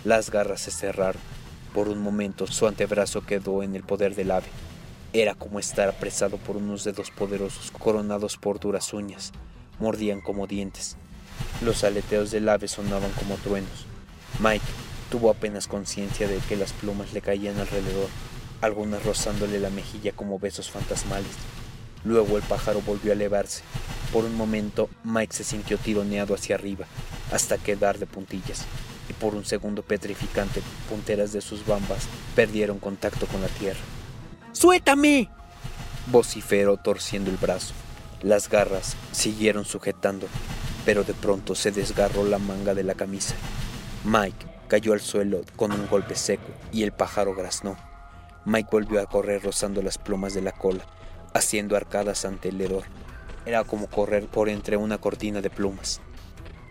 Las 0.03 0.29
garras 0.29 0.61
se 0.61 0.71
cerraron. 0.71 1.21
Por 1.73 1.89
un 1.89 1.99
momento 1.99 2.47
su 2.47 2.67
antebrazo 2.67 3.25
quedó 3.25 3.63
en 3.63 3.75
el 3.75 3.83
poder 3.83 4.15
del 4.15 4.31
ave. 4.31 4.47
Era 5.13 5.33
como 5.33 5.59
estar 5.59 5.89
apresado 5.89 6.37
por 6.37 6.57
unos 6.57 6.83
dedos 6.83 7.11
poderosos 7.11 7.71
coronados 7.71 8.37
por 8.37 8.59
duras 8.59 8.93
uñas. 8.93 9.31
Mordían 9.79 10.21
como 10.21 10.47
dientes. 10.47 10.97
Los 11.61 11.83
aleteos 11.83 12.31
del 12.31 12.47
ave 12.49 12.67
sonaban 12.67 13.11
como 13.11 13.35
truenos. 13.35 13.85
Mike 14.39 14.65
tuvo 15.09 15.29
apenas 15.29 15.67
conciencia 15.67 16.27
de 16.27 16.37
que 16.39 16.55
las 16.55 16.73
plumas 16.73 17.13
le 17.13 17.21
caían 17.21 17.57
alrededor 17.57 18.09
algunas 18.65 19.03
rozándole 19.03 19.59
la 19.59 19.69
mejilla 19.69 20.11
como 20.11 20.39
besos 20.39 20.69
fantasmales. 20.69 21.31
Luego 22.03 22.37
el 22.37 22.43
pájaro 22.43 22.81
volvió 22.81 23.11
a 23.11 23.15
elevarse. 23.15 23.63
Por 24.11 24.25
un 24.25 24.35
momento 24.35 24.89
Mike 25.03 25.33
se 25.33 25.43
sintió 25.43 25.77
tironeado 25.77 26.35
hacia 26.35 26.55
arriba, 26.55 26.85
hasta 27.31 27.57
quedar 27.57 27.97
de 27.97 28.05
puntillas, 28.05 28.65
y 29.09 29.13
por 29.13 29.35
un 29.35 29.45
segundo 29.45 29.81
petrificante, 29.81 30.61
punteras 30.89 31.33
de 31.33 31.41
sus 31.41 31.65
bambas 31.65 32.07
perdieron 32.35 32.79
contacto 32.79 33.25
con 33.27 33.41
la 33.41 33.47
tierra. 33.47 33.79
¡Suéltame! 34.51 35.29
vociferó 36.07 36.77
torciendo 36.77 37.31
el 37.31 37.37
brazo. 37.37 37.73
Las 38.21 38.49
garras 38.49 38.95
siguieron 39.11 39.65
sujetando, 39.65 40.27
pero 40.85 41.03
de 41.03 41.13
pronto 41.13 41.55
se 41.55 41.71
desgarró 41.71 42.23
la 42.23 42.37
manga 42.37 42.73
de 42.73 42.83
la 42.83 42.93
camisa. 42.93 43.35
Mike 44.03 44.45
cayó 44.67 44.93
al 44.93 45.01
suelo 45.01 45.41
con 45.55 45.71
un 45.71 45.87
golpe 45.87 46.15
seco 46.15 46.51
y 46.71 46.83
el 46.83 46.91
pájaro 46.91 47.35
graznó. 47.35 47.75
Mike 48.45 48.69
volvió 48.71 49.01
a 49.01 49.07
correr 49.07 49.43
rozando 49.43 49.81
las 49.81 49.97
plumas 49.97 50.33
de 50.35 50.41
la 50.41 50.51
cola, 50.51 50.85
haciendo 51.33 51.75
arcadas 51.75 52.25
ante 52.25 52.49
el 52.49 52.61
hedor. 52.61 52.83
Era 53.45 53.63
como 53.63 53.87
correr 53.87 54.27
por 54.27 54.49
entre 54.49 54.77
una 54.77 54.99
cortina 54.99 55.41
de 55.41 55.49
plumas. 55.49 56.01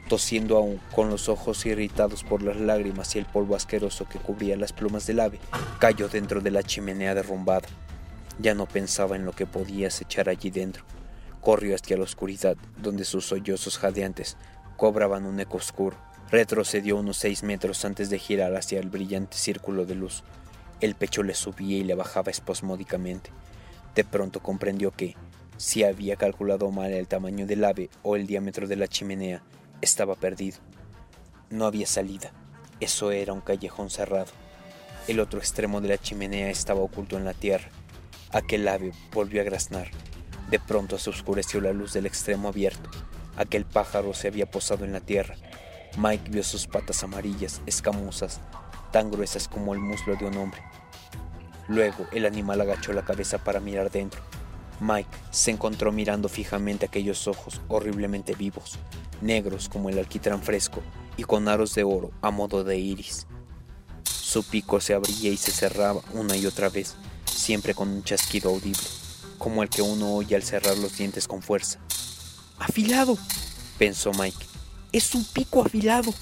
tosiendo 0.09 0.57
aún, 0.59 0.81
con 0.95 1.09
los 1.09 1.29
ojos 1.29 1.65
irritados 1.65 2.25
por 2.25 2.43
las 2.43 2.57
lágrimas 2.57 3.17
y 3.17 3.19
el 3.19 3.25
polvo 3.25 3.57
asqueroso 3.57 4.07
que 4.07 4.19
cubría 4.19 4.57
las 4.57 4.73
plumas 4.73 5.07
del 5.07 5.19
ave, 5.19 5.41
cayó 5.79 6.09
dentro 6.09 6.41
de 6.41 6.51
la 6.51 6.63
chimenea 6.63 7.15
derrumbada. 7.15 7.67
Ya 8.39 8.55
no 8.55 8.67
pensaba 8.67 9.17
en 9.17 9.25
lo 9.25 9.33
que 9.33 9.47
podía 9.47 9.89
echar 9.89 10.29
allí 10.29 10.51
dentro. 10.51 10.85
Corrió 11.41 11.75
hacia 11.75 11.97
la 11.97 12.05
oscuridad, 12.05 12.57
donde 12.77 13.05
sus 13.05 13.27
sollozos 13.27 13.79
jadeantes 13.79 14.37
cobraban 14.77 15.25
un 15.25 15.41
eco 15.41 15.57
oscuro. 15.57 15.97
Retrocedió 16.31 16.97
unos 16.97 17.17
seis 17.17 17.43
metros 17.43 17.85
antes 17.85 18.11
de 18.11 18.19
girar 18.19 18.55
hacia 18.57 18.81
el 18.81 18.91
brillante 18.91 19.37
círculo 19.37 19.87
de 19.87 19.95
luz. 19.95 20.23
El 20.85 20.97
pecho 20.97 21.23
le 21.23 21.35
subía 21.35 21.79
y 21.79 21.83
le 21.83 21.95
bajaba 21.95 22.31
espasmódicamente. 22.31 23.31
De 23.95 24.05
pronto 24.05 24.41
comprendió 24.41 24.91
que, 24.91 25.17
si 25.57 25.83
había 25.83 26.17
calculado 26.17 26.71
mal 26.71 26.93
el 26.93 27.09
tamaño 27.09 27.47
del 27.47 27.65
ave 27.65 27.89
o 28.03 28.17
el 28.17 28.27
diámetro 28.27 28.69
de 28.69 28.77
la 28.77 28.87
chimenea, 28.87 29.43
estaba 29.81 30.15
perdido. 30.15 30.59
No 31.49 31.65
había 31.65 31.87
salida. 31.87 32.33
Eso 32.81 33.13
era 33.13 33.33
un 33.33 33.41
callejón 33.41 33.89
cerrado. 33.89 34.31
El 35.09 35.21
otro 35.21 35.39
extremo 35.39 35.81
de 35.81 35.89
la 35.89 35.97
chimenea 35.97 36.51
estaba 36.51 36.83
oculto 36.83 37.17
en 37.17 37.25
la 37.25 37.33
tierra. 37.33 37.71
Aquel 38.31 38.69
ave 38.69 38.93
volvió 39.11 39.41
a 39.41 39.45
graznar. 39.45 39.89
De 40.51 40.61
pronto 40.61 40.99
se 40.99 41.09
oscureció 41.09 41.63
la 41.63 41.73
luz 41.73 41.95
del 41.95 42.05
extremo 42.05 42.49
abierto. 42.49 42.91
Aquel 43.39 43.65
pájaro 43.65 44.13
se 44.13 44.29
había 44.29 44.51
posado 44.51 44.85
en 44.85 44.93
la 44.93 45.01
tierra. 45.01 45.37
Mike 45.97 46.29
vio 46.31 46.43
sus 46.43 46.67
patas 46.67 47.03
amarillas, 47.05 47.63
escamosas, 47.65 48.43
tan 48.95 49.11
gruesas 49.11 49.49
como 49.49 49.75
el 49.75 49.81
muslo 49.81 50.15
de 50.15 50.25
un 50.25 50.37
hombre. 50.37 50.63
Luego 51.67 52.07
el 52.13 52.27
animal 52.27 52.61
agachó 52.61 52.93
la 52.93 53.05
cabeza 53.05 53.39
para 53.39 53.59
mirar 53.59 53.91
dentro. 53.91 54.23
Mike 54.79 55.11
se 55.33 55.51
encontró 55.51 55.91
mirando 55.91 56.29
fijamente 56.29 56.87
aquellos 56.87 57.27
ojos 57.27 57.61
horriblemente 57.67 58.37
vivos, 58.37 58.79
negros 59.21 59.69
como 59.69 59.91
el 59.91 59.99
alquitrán 59.99 60.41
fresco 60.41 60.81
y 61.17 61.25
con 61.25 61.49
aros 61.49 61.75
de 61.75 61.83
oro 61.83 62.13
a 62.23 62.31
modo 62.31 62.63
de 62.63 62.79
iris. 62.79 63.27
Su 64.05 64.45
pico 64.45 64.81
se 64.81 64.95
abría 64.95 65.33
y 65.33 65.37
se 65.39 65.51
cerraba 65.51 66.01
una 66.13 66.37
y 66.37 66.47
otra 66.47 66.69
vez, 66.69 66.95
siempre 67.25 67.75
con 67.75 67.89
un 67.89 68.05
chasquido 68.05 68.51
audible, 68.51 68.87
como 69.39 69.65
el 69.65 69.71
que 69.71 69.83
uno 69.83 70.15
oye 70.15 70.37
al 70.37 70.45
cerrar 70.45 70.79
los 70.79 70.97
dientes 70.97 71.27
con 71.27 71.43
fuerza. 71.43 71.81
Afilado, 72.61 73.19
pensó 73.77 74.13
Mike. 74.13 74.47
Es 74.93 75.17
un 75.17 75.25
pico 75.25 75.63
afilado. 75.63 76.15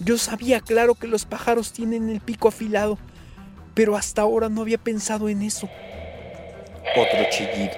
Yo 0.00 0.18
sabía 0.18 0.60
claro 0.60 0.94
que 0.94 1.06
los 1.06 1.24
pájaros 1.24 1.72
tienen 1.72 2.08
el 2.08 2.20
pico 2.20 2.48
afilado, 2.48 2.98
pero 3.74 3.96
hasta 3.96 4.22
ahora 4.22 4.48
no 4.48 4.62
había 4.62 4.78
pensado 4.78 5.28
en 5.28 5.42
eso. 5.42 5.68
Otro 6.96 7.24
chillido 7.30 7.72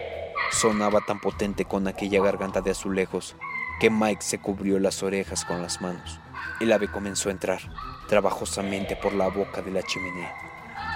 sonaba 0.51 1.01
tan 1.07 1.21
potente 1.21 1.65
con 1.65 1.87
aquella 1.87 2.23
garganta 2.23 2.61
de 2.61 2.71
azulejos 2.71 3.37
que 3.81 3.91
Mike 3.91 4.23
se 4.23 4.39
cubrió 4.39 4.79
las 4.79 5.03
orejas 5.03 5.45
con 5.45 5.61
las 5.61 5.81
manos. 5.81 6.19
El 6.61 6.73
ave 6.73 6.91
comenzó 6.91 7.29
a 7.29 7.33
entrar 7.33 7.61
trabajosamente 8.09 8.97
por 8.97 9.13
la 9.13 9.29
boca 9.29 9.61
de 9.61 9.71
la 9.71 9.83
chimenea. 9.83 10.35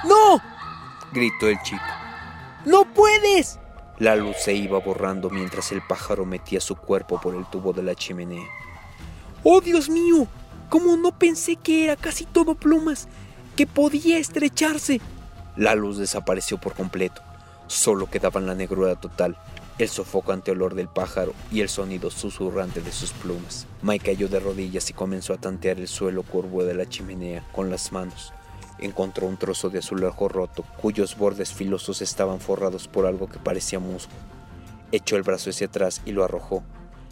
¡No! 0.05 0.41
gritó 1.13 1.49
el 1.49 1.61
chico. 1.63 1.83
¡No 2.65 2.85
puedes! 2.85 3.59
La 3.99 4.17
luz 4.17 4.37
se 4.39 4.55
iba 4.55 4.79
borrando 4.79 5.29
mientras 5.29 5.73
el 5.73 5.83
pájaro 5.83 6.25
metía 6.25 6.61
su 6.61 6.77
cuerpo 6.77 7.21
por 7.21 7.35
el 7.35 7.45
tubo 7.47 7.75
de 7.75 7.83
la 7.83 7.95
chimenea. 7.95 8.47
¡Oh, 9.45 9.61
Dios 9.61 9.91
mío! 9.91 10.27
¿Cómo 10.71 10.97
no 10.97 11.11
pensé 11.11 11.57
que 11.57 11.83
era 11.83 11.97
casi 11.97 12.25
todo 12.25 12.55
plumas? 12.55 13.09
Que 13.57 13.67
podía 13.67 14.19
estrecharse. 14.19 15.01
La 15.57 15.75
luz 15.75 15.99
desapareció 15.99 16.59
por 16.59 16.75
completo. 16.75 17.23
Solo 17.67 18.09
quedaban 18.09 18.47
la 18.47 18.55
negrura 18.55 18.95
total, 18.95 19.37
el 19.79 19.89
sofocante 19.89 20.53
olor 20.53 20.77
del 20.77 20.87
pájaro 20.87 21.35
y 21.51 21.61
el 21.61 21.69
sonido 21.69 22.09
susurrante 22.09 22.83
de 22.83 22.93
sus 22.93 23.11
plumas. 23.11 23.67
Mike 23.83 24.13
cayó 24.13 24.29
de 24.29 24.39
rodillas 24.39 24.89
y 24.91 24.93
comenzó 24.93 25.35
a 25.35 25.39
tantear 25.39 25.81
el 25.81 25.89
suelo 25.89 26.23
curvo 26.23 26.63
de 26.63 26.75
la 26.75 26.89
chimenea 26.89 27.45
con 27.51 27.69
las 27.69 27.91
manos. 27.91 28.33
Encontró 28.79 29.27
un 29.27 29.39
trozo 29.39 29.71
de 29.71 29.81
azulejo 29.81 30.29
roto, 30.29 30.65
cuyos 30.81 31.17
bordes 31.17 31.53
filosos 31.53 32.01
estaban 32.01 32.39
forrados 32.39 32.87
por 32.87 33.07
algo 33.07 33.29
que 33.29 33.41
parecía 33.41 33.81
musgo. 33.81 34.13
Echó 34.93 35.17
el 35.17 35.25
brazo 35.25 35.51
hacia 35.51 35.67
atrás 35.67 36.01
y 36.07 36.13
lo 36.13 36.23
arrojó. 36.23 36.63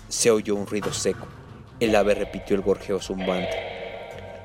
Se 0.09 0.31
oyó 0.31 0.55
un 0.55 0.67
ruido 0.69 0.93
seco. 0.93 1.27
El 1.81 1.95
ave 1.95 2.15
repitió 2.17 2.57
el 2.57 2.63
gorjeo 2.63 3.01
zumbante. 3.01 3.57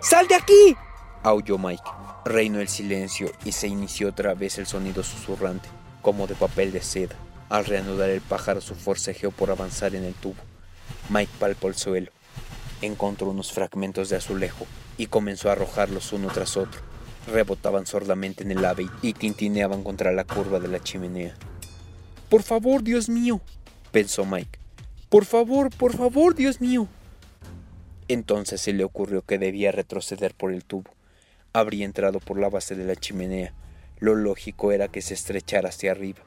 ¡Sal 0.02 0.28
de 0.28 0.36
aquí! 0.36 0.76
aulló 1.24 1.58
Mike. 1.58 1.84
Reinó 2.26 2.60
el 2.60 2.68
silencio 2.68 3.32
y 3.44 3.54
se 3.54 3.68
inició 3.68 4.10
otra 4.10 4.36
vez 4.36 4.60
el 4.60 4.68
sonido 4.68 5.02
susurrante, 5.04 5.68
como 6.04 6.28
de 6.28 6.36
papel 6.36 6.72
de 6.72 6.82
seda. 6.82 7.16
Al 7.50 7.66
reanudar 7.66 8.10
el 8.10 8.22
pájaro 8.22 8.62
su 8.62 8.76
forcejeo 8.76 9.32
por 9.32 9.50
avanzar 9.50 9.96
en 9.96 10.04
el 10.04 10.14
tubo. 10.14 10.42
Mike 11.10 11.32
palpó 11.40 11.70
el 11.70 11.76
suelo. 11.76 12.12
Encontró 12.82 13.30
unos 13.30 13.52
fragmentos 13.52 14.10
de 14.10 14.18
azulejo 14.18 14.68
y 14.98 15.08
comenzó 15.08 15.50
a 15.50 15.54
arrojarlos 15.54 16.14
uno 16.14 16.28
tras 16.28 16.56
otro. 16.56 16.82
Rebotaban 17.28 17.88
sordamente 17.88 18.44
en 18.44 18.52
el 18.52 18.64
ave 18.64 18.88
y 19.02 19.14
tintineaban 19.14 19.84
contra 19.84 20.12
la 20.12 20.24
curva 20.24 20.60
de 20.60 20.68
la 20.68 20.82
chimenea. 20.82 21.34
Por 22.30 22.44
favor, 22.44 22.84
Dios 22.84 23.10
mío, 23.10 23.42
pensó 23.92 24.24
Mike. 24.24 24.60
Por 25.10 25.26
favor, 25.26 25.70
por 25.76 25.96
favor, 25.96 26.36
Dios 26.36 26.62
mío. 26.62 26.88
Entonces 28.08 28.62
se 28.62 28.74
le 28.74 28.84
ocurrió 28.84 29.22
que 29.22 29.38
debía 29.38 29.72
retroceder 29.72 30.34
por 30.34 30.52
el 30.52 30.66
tubo. 30.66 30.92
Habría 31.54 31.86
entrado 31.86 32.20
por 32.20 32.40
la 32.40 32.50
base 32.50 32.76
de 32.76 32.86
la 32.86 32.96
chimenea. 32.96 33.54
Lo 34.00 34.16
lógico 34.16 34.72
era 34.72 34.88
que 34.88 35.02
se 35.02 35.14
estrechara 35.14 35.70
hacia 35.70 35.92
arriba. 35.92 36.20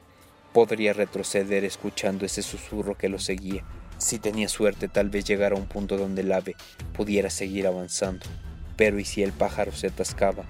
Podría 0.53 0.93
retroceder 0.93 1.63
escuchando 1.63 2.25
ese 2.25 2.41
susurro 2.41 2.97
que 2.97 3.09
lo 3.09 3.19
seguía. 3.19 3.63
Si 3.97 4.19
tenía 4.19 4.47
suerte, 4.47 4.87
tal 4.87 5.09
vez 5.09 5.25
llegara 5.25 5.55
a 5.55 5.59
un 5.59 5.67
punto 5.67 5.97
donde 5.97 6.21
el 6.21 6.31
ave 6.31 6.55
pudiera 6.93 7.29
seguir 7.29 7.67
avanzando. 7.67 8.25
Pero 8.75 8.99
¿y 8.99 9.05
si 9.05 9.23
el 9.23 9.33
pájaro 9.33 9.71
se 9.71 9.87
atascaba? 9.87 10.45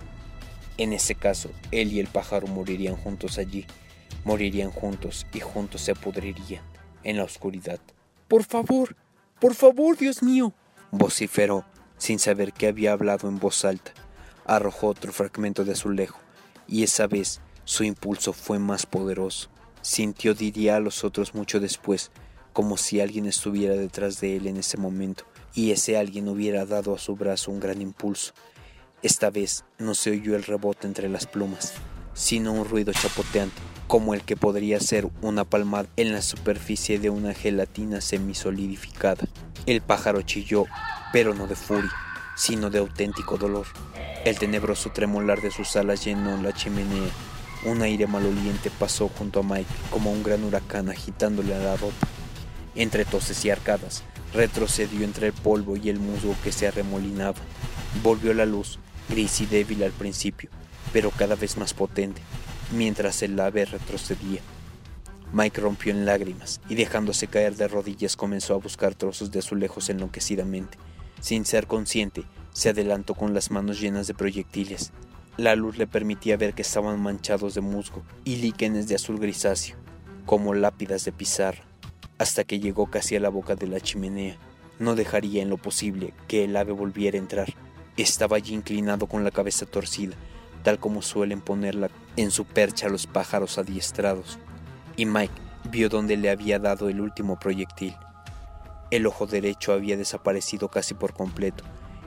En 0.77 0.93
ese 0.93 1.15
caso, 1.15 1.49
él 1.71 1.91
y 1.91 1.99
el 1.99 2.07
pájaro 2.07 2.47
morirían 2.47 2.95
juntos 2.95 3.37
allí. 3.37 3.65
Morirían 4.23 4.71
juntos 4.71 5.25
y 5.33 5.39
juntos 5.39 5.81
se 5.81 5.95
pudrirían 5.95 6.63
en 7.03 7.17
la 7.17 7.23
oscuridad. 7.23 7.79
Por 8.27 8.43
favor, 8.43 8.95
por 9.39 9.55
favor, 9.55 9.97
Dios 9.97 10.21
mío, 10.21 10.53
vociferó, 10.91 11.65
sin 11.97 12.19
saber 12.19 12.53
que 12.53 12.67
había 12.67 12.93
hablado 12.93 13.27
en 13.27 13.39
voz 13.39 13.65
alta. 13.65 13.91
Arrojó 14.45 14.87
otro 14.87 15.11
fragmento 15.11 15.65
de 15.65 15.73
azulejo, 15.73 16.19
y 16.67 16.83
esa 16.83 17.07
vez 17.07 17.41
su 17.65 17.83
impulso 17.83 18.33
fue 18.33 18.59
más 18.59 18.85
poderoso. 18.85 19.49
Sintió, 19.81 20.33
diría 20.33 20.77
a 20.77 20.79
los 20.79 21.03
otros 21.03 21.33
mucho 21.35 21.59
después, 21.59 22.11
como 22.53 22.77
si 22.77 23.01
alguien 23.01 23.25
estuviera 23.25 23.75
detrás 23.75 24.19
de 24.19 24.37
él 24.37 24.47
en 24.47 24.57
ese 24.57 24.77
momento, 24.77 25.25
y 25.53 25.71
ese 25.71 25.97
alguien 25.97 26.27
hubiera 26.27 26.65
dado 26.65 26.95
a 26.95 26.99
su 26.99 27.15
brazo 27.15 27.51
un 27.51 27.59
gran 27.59 27.81
impulso. 27.81 28.33
Esta 29.03 29.29
vez 29.29 29.63
no 29.77 29.95
se 29.95 30.11
oyó 30.11 30.35
el 30.35 30.43
rebote 30.43 30.87
entre 30.87 31.07
las 31.09 31.27
plumas, 31.27 31.73
sino 32.13 32.51
un 32.51 32.67
ruido 32.67 32.93
chapoteante, 32.93 33.55
como 33.87 34.13
el 34.13 34.23
que 34.23 34.35
podría 34.35 34.79
ser 34.79 35.07
una 35.21 35.43
palmada 35.43 35.87
en 35.97 36.13
la 36.13 36.21
superficie 36.21 36.99
de 36.99 37.09
una 37.09 37.33
gelatina 37.33 38.01
semisolidificada. 38.01 39.27
El 39.67 39.81
pájaro 39.81 40.23
chilló, 40.23 40.65
pero 41.13 41.35
no 41.35 41.45
de 41.45 41.55
furia, 41.55 41.91
sino 42.35 42.71
de 42.71 42.79
auténtico 42.79 43.37
dolor. 43.37 43.67
El 44.25 44.39
tenebroso 44.39 44.89
tremolar 44.91 45.41
de 45.41 45.51
sus 45.51 45.75
alas 45.75 46.03
llenó 46.03 46.41
la 46.41 46.53
chimenea 46.53 47.11
un 47.65 47.81
aire 47.81 48.05
maloliente 48.05 48.69
pasó 48.69 49.09
junto 49.09 49.39
a 49.39 49.43
Mike 49.43 49.69
como 49.89 50.11
un 50.11 50.21
gran 50.21 50.43
huracán 50.43 50.89
agitándole 50.89 51.55
a 51.55 51.59
la 51.59 51.75
ropa. 51.75 52.07
Entre 52.75 53.03
toses 53.03 53.43
y 53.45 53.49
arcadas, 53.49 54.03
retrocedió 54.33 55.03
entre 55.03 55.27
el 55.27 55.33
polvo 55.33 55.75
y 55.75 55.89
el 55.89 55.99
musgo 55.99 56.35
que 56.43 56.51
se 56.51 56.67
arremolinaba. 56.67 57.39
Volvió 58.03 58.33
la 58.33 58.45
luz, 58.45 58.77
gris 59.09 59.41
y 59.41 59.47
débil 59.47 59.83
al 59.83 59.91
principio, 59.91 60.49
pero 60.93 61.09
cada 61.09 61.35
vez 61.35 61.57
más 61.57 61.73
potente, 61.73 62.21
mientras 62.71 63.23
el 63.23 63.39
ave 63.39 63.65
retrocedía. 63.65 64.41
Mike 65.33 65.61
rompió 65.61 65.91
en 65.91 66.05
lágrimas 66.05 66.61
y 66.69 66.75
dejándose 66.75 67.27
caer 67.27 67.55
de 67.55 67.67
rodillas 67.67 68.15
comenzó 68.15 68.53
a 68.53 68.59
buscar 68.59 68.95
trozos 68.95 69.31
de 69.31 69.39
azulejos 69.39 69.89
enloquecidamente. 69.89 70.77
Sin 71.19 71.45
ser 71.45 71.67
consciente, 71.67 72.23
se 72.53 72.69
adelantó 72.69 73.13
con 73.13 73.33
las 73.33 73.51
manos 73.51 73.79
llenas 73.79 74.07
de 74.07 74.13
proyectiles, 74.13 74.91
la 75.37 75.55
luz 75.55 75.77
le 75.77 75.85
permitía 75.85 76.35
ver 76.35 76.55
que 76.55 76.63
estaban 76.63 76.99
manchados 76.99 77.53
de 77.53 77.61
musgo 77.61 78.01
y 78.25 78.37
líquenes 78.37 78.87
de 78.87 78.95
azul 78.95 79.19
grisáceo, 79.19 79.77
como 80.25 80.55
lápidas 80.55 81.05
de 81.05 81.11
pizarra, 81.11 81.63
hasta 82.17 82.43
que 82.43 82.59
llegó 82.59 82.89
casi 82.89 83.15
a 83.15 83.19
la 83.19 83.29
boca 83.29 83.55
de 83.55 83.67
la 83.67 83.79
chimenea. 83.79 84.35
No 84.79 84.95
dejaría 84.95 85.43
en 85.43 85.51
lo 85.51 85.57
posible 85.57 86.15
que 86.27 86.43
el 86.43 86.57
ave 86.57 86.71
volviera 86.71 87.17
a 87.17 87.21
entrar. 87.21 87.53
Estaba 87.97 88.37
allí 88.37 88.55
inclinado 88.55 89.05
con 89.05 89.23
la 89.23 89.29
cabeza 89.29 89.67
torcida, 89.67 90.15
tal 90.63 90.79
como 90.79 91.03
suelen 91.03 91.41
ponerla 91.41 91.91
en 92.15 92.31
su 92.31 92.43
percha 92.43 92.89
los 92.89 93.05
pájaros 93.05 93.59
adiestrados, 93.59 94.39
y 94.97 95.05
Mike 95.05 95.33
vio 95.71 95.87
dónde 95.87 96.17
le 96.17 96.29
había 96.29 96.59
dado 96.59 96.89
el 96.89 96.99
último 96.99 97.39
proyectil. 97.39 97.95
El 98.89 99.05
ojo 99.05 99.27
derecho 99.27 99.71
había 99.71 99.95
desaparecido 99.95 100.69
casi 100.69 100.95
por 100.95 101.13
completo. 101.13 101.63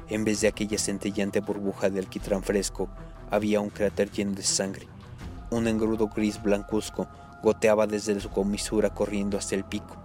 En 0.08 0.24
vez 0.24 0.40
de 0.40 0.48
aquella 0.48 0.76
centellante 0.76 1.40
burbuja 1.40 1.88
de 1.88 2.00
alquitrán 2.00 2.42
fresco, 2.42 2.90
había 3.30 3.60
un 3.60 3.70
cráter 3.70 4.10
lleno 4.10 4.32
de 4.32 4.42
sangre. 4.42 4.88
Un 5.50 5.68
engrudo 5.68 6.08
gris 6.08 6.42
blancuzco 6.42 7.08
goteaba 7.42 7.86
desde 7.86 8.18
su 8.20 8.28
comisura 8.28 8.90
corriendo 8.90 9.38
hasta 9.38 9.54
el 9.54 9.64
pico. 9.64 9.96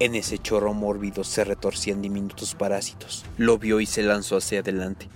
En 0.00 0.16
ese 0.16 0.38
chorro 0.38 0.74
mórbido 0.74 1.22
se 1.22 1.44
retorcían 1.44 2.02
diminutos 2.02 2.56
parásitos. 2.56 3.24
Lo 3.38 3.58
vio 3.58 3.80
y 3.80 3.86
se 3.86 4.02
lanzó 4.02 4.38
hacia 4.38 4.60
adelante. 4.60 5.08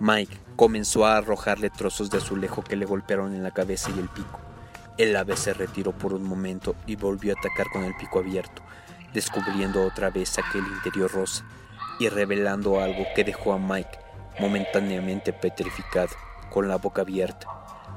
Mike 0.00 0.36
comenzó 0.56 1.06
a 1.06 1.16
arrojarle 1.16 1.70
trozos 1.70 2.10
de 2.10 2.18
azulejo 2.18 2.64
que 2.64 2.74
le 2.74 2.86
golpearon 2.86 3.34
en 3.34 3.44
la 3.44 3.52
cabeza 3.52 3.90
y 3.94 4.00
el 4.00 4.08
pico. 4.08 4.43
El 4.96 5.16
ave 5.16 5.36
se 5.36 5.52
retiró 5.54 5.90
por 5.92 6.12
un 6.12 6.22
momento 6.22 6.76
y 6.86 6.94
volvió 6.94 7.34
a 7.34 7.38
atacar 7.38 7.68
con 7.70 7.84
el 7.84 7.96
pico 7.96 8.20
abierto, 8.20 8.62
descubriendo 9.12 9.84
otra 9.84 10.10
vez 10.10 10.38
aquel 10.38 10.64
interior 10.66 11.10
rosa 11.10 11.44
y 11.98 12.08
revelando 12.08 12.80
algo 12.80 13.04
que 13.14 13.24
dejó 13.24 13.52
a 13.52 13.58
Mike 13.58 13.98
momentáneamente 14.38 15.32
petrificado, 15.32 16.14
con 16.50 16.68
la 16.68 16.76
boca 16.76 17.02
abierta. 17.02 17.46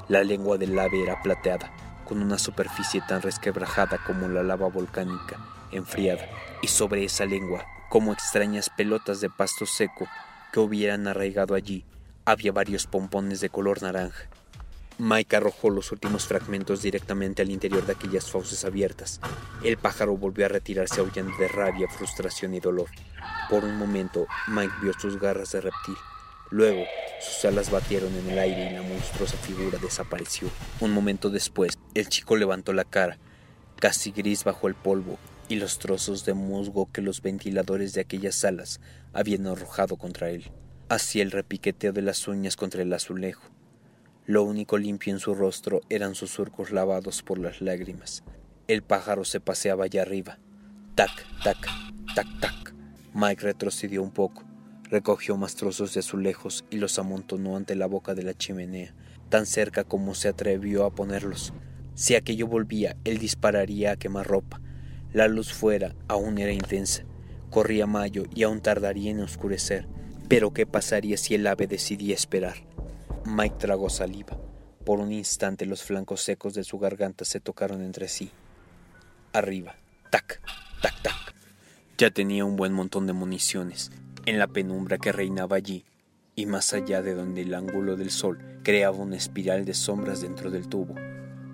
La 0.08 0.24
lengua 0.24 0.56
del 0.56 0.78
ave 0.78 1.02
era 1.02 1.22
plateada, 1.22 1.72
con 2.04 2.22
una 2.22 2.38
superficie 2.38 3.02
tan 3.06 3.22
resquebrajada 3.22 3.98
como 4.04 4.28
la 4.28 4.42
lava 4.42 4.68
volcánica 4.68 5.36
enfriada, 5.70 6.26
y 6.62 6.68
sobre 6.68 7.04
esa 7.04 7.26
lengua, 7.26 7.64
como 7.88 8.12
extrañas 8.12 8.70
pelotas 8.70 9.20
de 9.20 9.30
pasto 9.30 9.66
seco 9.66 10.08
que 10.52 10.60
hubieran 10.60 11.06
arraigado 11.06 11.54
allí, 11.54 11.84
había 12.24 12.52
varios 12.52 12.86
pompones 12.86 13.40
de 13.40 13.50
color 13.50 13.82
naranja. 13.82 14.28
Mike 15.00 15.36
arrojó 15.36 15.70
los 15.70 15.92
últimos 15.92 16.26
fragmentos 16.26 16.82
directamente 16.82 17.42
al 17.42 17.50
interior 17.50 17.86
de 17.86 17.92
aquellas 17.92 18.28
fauces 18.28 18.64
abiertas. 18.64 19.20
El 19.62 19.76
pájaro 19.76 20.16
volvió 20.16 20.46
a 20.46 20.48
retirarse 20.48 21.00
aullando 21.00 21.36
de 21.38 21.46
rabia, 21.46 21.88
frustración 21.88 22.54
y 22.54 22.60
dolor. 22.60 22.88
Por 23.48 23.64
un 23.64 23.76
momento, 23.76 24.26
Mike 24.48 24.74
vio 24.82 24.92
sus 24.94 25.20
garras 25.20 25.52
de 25.52 25.60
reptil. 25.60 25.94
Luego, 26.50 26.84
sus 27.20 27.44
alas 27.44 27.70
batieron 27.70 28.12
en 28.16 28.28
el 28.28 28.38
aire 28.40 28.70
y 28.70 28.74
la 28.74 28.82
monstruosa 28.82 29.36
figura 29.36 29.78
desapareció. 29.78 30.48
Un 30.80 30.90
momento 30.90 31.30
después, 31.30 31.78
el 31.94 32.08
chico 32.08 32.36
levantó 32.36 32.72
la 32.72 32.84
cara, 32.84 33.18
casi 33.76 34.10
gris 34.10 34.42
bajo 34.42 34.66
el 34.66 34.74
polvo, 34.74 35.18
y 35.48 35.56
los 35.56 35.78
trozos 35.78 36.24
de 36.24 36.34
musgo 36.34 36.90
que 36.90 37.02
los 37.02 37.22
ventiladores 37.22 37.92
de 37.92 38.00
aquellas 38.00 38.44
alas 38.44 38.80
habían 39.12 39.46
arrojado 39.46 39.96
contra 39.96 40.30
él. 40.30 40.50
Hacía 40.88 41.22
el 41.22 41.30
repiqueteo 41.30 41.92
de 41.92 42.02
las 42.02 42.26
uñas 42.26 42.56
contra 42.56 42.82
el 42.82 42.92
azulejo. 42.92 43.57
Lo 44.28 44.42
único 44.42 44.76
limpio 44.76 45.14
en 45.14 45.20
su 45.20 45.34
rostro 45.34 45.80
eran 45.88 46.14
sus 46.14 46.32
surcos 46.32 46.70
lavados 46.70 47.22
por 47.22 47.38
las 47.38 47.62
lágrimas. 47.62 48.24
El 48.66 48.82
pájaro 48.82 49.24
se 49.24 49.40
paseaba 49.40 49.84
allá 49.84 50.02
arriba. 50.02 50.38
Tac, 50.94 51.10
tac, 51.42 51.56
tac, 52.14 52.26
tac. 52.38 52.74
Mike 53.14 53.42
retrocedió 53.42 54.02
un 54.02 54.10
poco, 54.10 54.44
recogió 54.84 55.38
más 55.38 55.54
trozos 55.54 55.94
de 55.94 56.00
azulejos 56.00 56.66
y 56.68 56.76
los 56.76 56.98
amontonó 56.98 57.56
ante 57.56 57.74
la 57.74 57.86
boca 57.86 58.14
de 58.14 58.22
la 58.22 58.34
chimenea, 58.34 58.94
tan 59.30 59.46
cerca 59.46 59.84
como 59.84 60.14
se 60.14 60.28
atrevió 60.28 60.84
a 60.84 60.94
ponerlos. 60.94 61.54
Si 61.94 62.14
aquello 62.14 62.46
volvía, 62.48 62.98
él 63.04 63.16
dispararía 63.16 63.92
a 63.92 63.96
quemarropa, 63.96 64.60
la 65.14 65.26
luz 65.26 65.54
fuera 65.54 65.94
aún 66.06 66.36
era 66.36 66.52
intensa. 66.52 67.04
Corría 67.48 67.86
mayo 67.86 68.24
y 68.34 68.42
aún 68.42 68.60
tardaría 68.60 69.10
en 69.10 69.20
oscurecer. 69.20 69.88
Pero 70.28 70.52
¿qué 70.52 70.66
pasaría 70.66 71.16
si 71.16 71.34
el 71.34 71.46
ave 71.46 71.66
decidía 71.66 72.14
esperar? 72.14 72.67
Mike 73.28 73.56
tragó 73.58 73.90
saliva. 73.90 74.38
Por 74.84 75.00
un 75.00 75.12
instante 75.12 75.66
los 75.66 75.82
flancos 75.82 76.22
secos 76.22 76.54
de 76.54 76.64
su 76.64 76.78
garganta 76.78 77.24
se 77.24 77.40
tocaron 77.40 77.82
entre 77.82 78.08
sí. 78.08 78.30
Arriba. 79.32 79.76
Tac, 80.10 80.40
tac, 80.80 81.02
tac. 81.02 81.34
Ya 81.98 82.10
tenía 82.10 82.44
un 82.44 82.56
buen 82.56 82.72
montón 82.72 83.06
de 83.06 83.12
municiones. 83.12 83.92
En 84.24 84.38
la 84.38 84.46
penumbra 84.46 84.96
que 84.96 85.12
reinaba 85.12 85.56
allí, 85.56 85.84
y 86.36 86.46
más 86.46 86.72
allá 86.72 87.02
de 87.02 87.14
donde 87.14 87.42
el 87.42 87.54
ángulo 87.54 87.96
del 87.96 88.10
sol 88.10 88.38
creaba 88.62 88.96
una 88.96 89.16
espiral 89.16 89.64
de 89.66 89.74
sombras 89.74 90.22
dentro 90.22 90.50
del 90.50 90.68
tubo, 90.68 90.94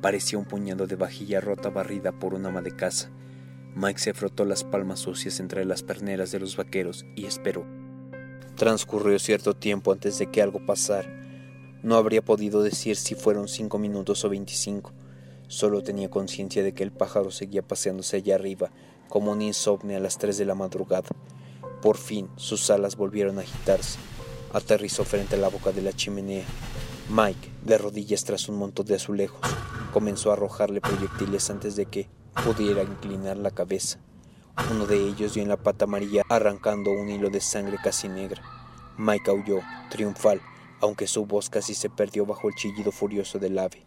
parecía 0.01 0.39
un 0.39 0.45
puñado 0.45 0.87
de 0.87 0.97
vajilla 0.97 1.41
rota 1.41 1.71
barrida 1.71 2.13
por 2.13 2.35
un 2.35 2.47
ama 2.47 2.63
de 2.63 2.77
casa 2.77 3.11
Mike 3.77 3.99
se 3.99 4.15
frotó 4.15 4.45
las 4.45 4.63
palmas 4.63 5.01
sucias 5.01 5.41
entre 5.41 5.65
las 5.65 5.83
perneras 5.83 6.31
de 6.31 6.39
los 6.39 6.57
vaqueros 6.57 7.05
y 7.17 7.27
esperó. 7.27 7.67
Transcurrió 8.55 9.19
cierto 9.19 9.55
tiempo 9.55 9.91
antes 9.91 10.17
de 10.19 10.31
que 10.31 10.41
algo 10.41 10.65
pasara. 10.65 11.24
No 11.85 11.97
habría 11.97 12.23
podido 12.23 12.63
decir 12.63 12.97
si 12.97 13.15
fueron 13.15 13.47
cinco 13.47 13.77
minutos 13.77 14.25
o 14.25 14.31
veinticinco. 14.31 14.93
Solo 15.49 15.83
tenía 15.83 16.09
conciencia 16.09 16.63
de 16.63 16.73
que 16.73 16.83
el 16.83 16.93
pájaro 16.93 17.31
seguía 17.31 17.61
paseándose 17.61 18.17
allá 18.17 18.37
arriba, 18.37 18.71
como 19.11 19.33
un 19.33 19.43
insomnio 19.43 19.99
a 19.99 20.01
las 20.01 20.17
tres 20.17 20.39
de 20.39 20.47
la 20.47 20.55
madrugada. 20.55 21.11
Por 21.83 21.99
fin, 21.99 22.31
sus 22.37 22.71
alas 22.71 22.97
volvieron 22.97 23.37
a 23.37 23.43
agitarse. 23.43 23.99
Aterrizó 24.55 25.05
frente 25.05 25.37
a 25.37 25.39
la 25.39 25.49
boca 25.49 25.73
de 25.73 25.83
la 25.83 25.93
chimenea. 25.93 26.47
Mike, 27.11 27.51
de 27.63 27.77
rodillas 27.77 28.25
tras 28.25 28.49
un 28.49 28.57
montón 28.57 28.87
de 28.87 28.95
azulejos, 28.95 29.43
comenzó 29.93 30.31
a 30.31 30.33
arrojarle 30.33 30.81
proyectiles 30.81 31.51
antes 31.51 31.77
de 31.77 31.85
que, 31.85 32.09
pudiera 32.43 32.83
inclinar 32.83 33.37
la 33.37 33.51
cabeza. 33.51 33.99
Uno 34.71 34.87
de 34.87 35.07
ellos 35.07 35.35
dio 35.35 35.43
en 35.43 35.51
la 35.51 35.59
pata 35.59 35.85
amarilla, 35.85 36.23
arrancando 36.31 36.93
un 36.93 37.11
hilo 37.11 37.29
de 37.29 37.43
sangre 37.43 37.77
casi 37.85 38.09
negra. 38.09 38.43
Mike 38.97 39.31
aulló, 39.31 39.61
triunfal, 39.91 40.41
aunque 40.85 41.07
su 41.07 41.25
voz 41.25 41.49
casi 41.49 41.75
se 41.75 41.89
perdió 41.89 42.27
bajo 42.27 42.49
el 42.49 42.55
chillido 42.55 42.93
furioso 42.93 43.39
del 43.39 43.59
ave. 43.59 43.87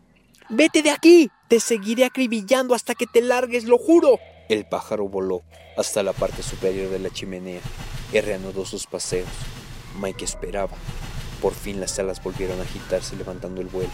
¡Vete 0.49 0.81
de 0.81 0.89
aquí! 0.89 1.29
Te 1.47 1.60
seguiré 1.60 2.05
acribillando 2.05 2.73
hasta 2.73 2.95
que 2.95 3.05
te 3.05 3.21
largues, 3.21 3.65
lo 3.65 3.77
juro. 3.77 4.17
El 4.49 4.65
pájaro 4.65 5.07
voló 5.07 5.43
hasta 5.77 6.01
la 6.01 6.13
parte 6.13 6.41
superior 6.41 6.89
de 6.89 6.97
la 6.97 7.12
chimenea 7.12 7.62
y 8.12 8.19
reanudó 8.19 8.65
sus 8.65 8.88
paseos. 8.88 9.29
Mike 10.01 10.25
esperaba. 10.25 10.75
Por 11.39 11.53
fin 11.53 11.79
las 11.79 11.99
alas 11.99 12.23
volvieron 12.23 12.60
a 12.60 12.63
agitarse 12.63 13.15
levantando 13.15 13.62
el 13.62 13.67
vuelo. 13.67 13.91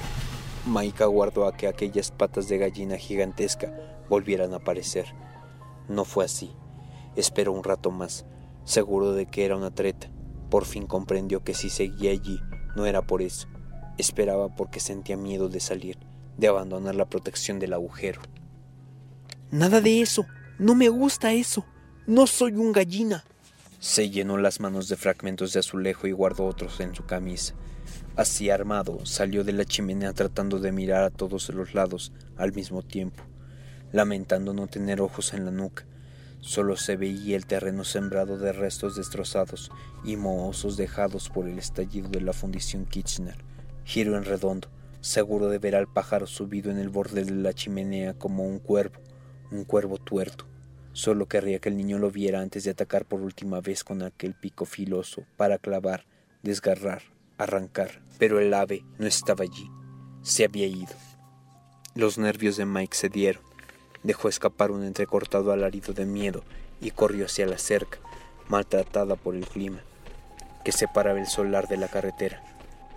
Mike 0.66 1.04
aguardó 1.04 1.46
a 1.46 1.58
que 1.58 1.68
aquellas 1.68 2.10
patas 2.12 2.48
de 2.48 2.58
gallina 2.58 2.98
gigantesca 2.98 3.74
volvieran 4.08 4.54
a 4.54 4.58
aparecer. 4.58 5.14
No 5.90 6.06
fue 6.06 6.24
así. 6.24 6.56
Esperó 7.18 7.52
un 7.52 7.66
rato 7.66 7.92
más, 7.92 8.26
seguro 8.64 9.12
de 9.12 9.26
que 9.26 9.44
era 9.44 9.58
una 9.58 9.76
treta. 9.76 10.10
Por 10.50 10.64
fin 10.64 10.88
comprendió 10.88 11.44
que 11.44 11.54
si 11.54 11.70
seguía 11.70 12.12
allí 12.12 12.40
no 12.76 12.86
era 12.86 13.02
por 13.02 13.22
eso. 13.22 13.48
Esperaba 13.98 14.56
porque 14.56 14.80
sentía 14.80 15.18
miedo 15.18 15.50
de 15.50 15.60
salir, 15.60 15.98
de 16.38 16.48
abandonar 16.48 16.96
la 16.96 17.06
protección 17.06 17.60
del 17.60 17.74
agujero. 17.74 18.22
Nada 19.52 19.82
de 19.82 20.02
eso. 20.02 20.26
No 20.58 20.76
me 20.76 20.90
gusta 20.90 21.34
eso. 21.34 21.66
No 22.08 22.28
soy 22.28 22.54
un 22.54 22.72
gallina. 22.72 23.24
Se 23.80 24.10
llenó 24.10 24.38
las 24.38 24.60
manos 24.60 24.88
de 24.88 24.96
fragmentos 24.96 25.54
de 25.54 25.60
azulejo 25.60 26.08
y 26.08 26.12
guardó 26.12 26.46
otros 26.46 26.80
en 26.80 26.96
su 26.96 27.06
camisa. 27.06 27.54
Así 28.16 28.50
armado, 28.50 29.06
salió 29.06 29.44
de 29.44 29.54
la 29.54 29.66
chimenea 29.66 30.14
tratando 30.14 30.60
de 30.60 30.72
mirar 30.72 31.04
a 31.04 31.10
todos 31.10 31.50
los 31.50 31.74
lados 31.74 32.14
al 32.38 32.54
mismo 32.54 32.82
tiempo, 32.82 33.24
lamentando 33.92 34.54
no 34.54 34.68
tener 34.68 35.02
ojos 35.02 35.34
en 35.34 35.46
la 35.46 35.52
nuca. 35.52 35.86
Solo 36.44 36.76
se 36.76 36.98
veía 36.98 37.38
el 37.38 37.46
terreno 37.46 37.86
sembrado 37.86 38.38
de 38.38 38.52
restos 38.52 38.98
destrozados 38.98 39.72
y 40.04 40.18
mohozos 40.18 40.76
dejados 40.76 41.30
por 41.30 41.48
el 41.48 41.58
estallido 41.58 42.10
de 42.10 42.20
la 42.20 42.34
fundición 42.34 42.84
Kitchener. 42.86 43.38
Giró 43.86 44.18
en 44.18 44.26
redondo, 44.26 44.68
seguro 45.00 45.48
de 45.48 45.58
ver 45.58 45.74
al 45.74 45.88
pájaro 45.88 46.28
subido 46.28 46.70
en 46.70 46.80
el 46.80 46.90
borde 46.90 47.24
de 47.24 47.32
la 47.32 47.54
chimenea 47.54 48.14
como 48.14 48.46
un 48.46 48.60
cuervo, 48.60 49.00
un 49.52 49.64
cuervo 49.64 49.98
tuerto. 50.00 50.46
Solo 50.92 51.28
querría 51.28 51.60
que 51.60 51.70
el 51.70 51.78
niño 51.78 51.98
lo 51.98 52.12
viera 52.12 52.42
antes 52.42 52.66
de 52.66 52.72
atacar 52.72 53.06
por 53.06 53.22
última 53.22 53.62
vez 53.62 53.86
con 53.86 54.02
aquel 54.02 54.36
pico 54.36 54.66
filoso 54.66 55.24
para 55.38 55.58
clavar, 55.60 56.06
desgarrar, 56.42 57.04
arrancar, 57.38 58.02
pero 58.20 58.42
el 58.42 58.54
ave 58.54 58.84
no 59.00 59.08
estaba 59.08 59.46
allí, 59.46 59.72
se 60.24 60.44
había 60.44 60.68
ido. 60.68 60.94
Los 61.96 62.18
nervios 62.18 62.58
de 62.58 62.66
Mike 62.66 62.98
se 62.98 63.08
dieron, 63.08 63.44
dejó 64.04 64.30
escapar 64.30 64.72
un 64.72 64.84
entrecortado 64.84 65.52
alarido 65.52 65.94
de 65.94 66.06
miedo 66.06 66.44
y 66.82 66.92
corrió 66.92 67.26
hacia 67.26 67.46
la 67.46 67.58
cerca, 67.58 68.00
maltratada 68.48 69.16
por 69.16 69.36
el 69.36 69.48
clima, 69.48 69.82
que 70.64 70.72
separaba 70.72 71.20
el 71.20 71.28
solar 71.28 71.68
de 71.68 71.78
la 71.78 71.88
carretera. 71.88 72.44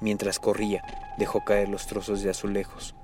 Mientras 0.01 0.39
corría, 0.39 0.83
dejó 1.19 1.45
caer 1.45 1.69
los 1.69 1.87
trozos 1.87 2.23
de 2.23 2.31
azulejos. 2.31 2.95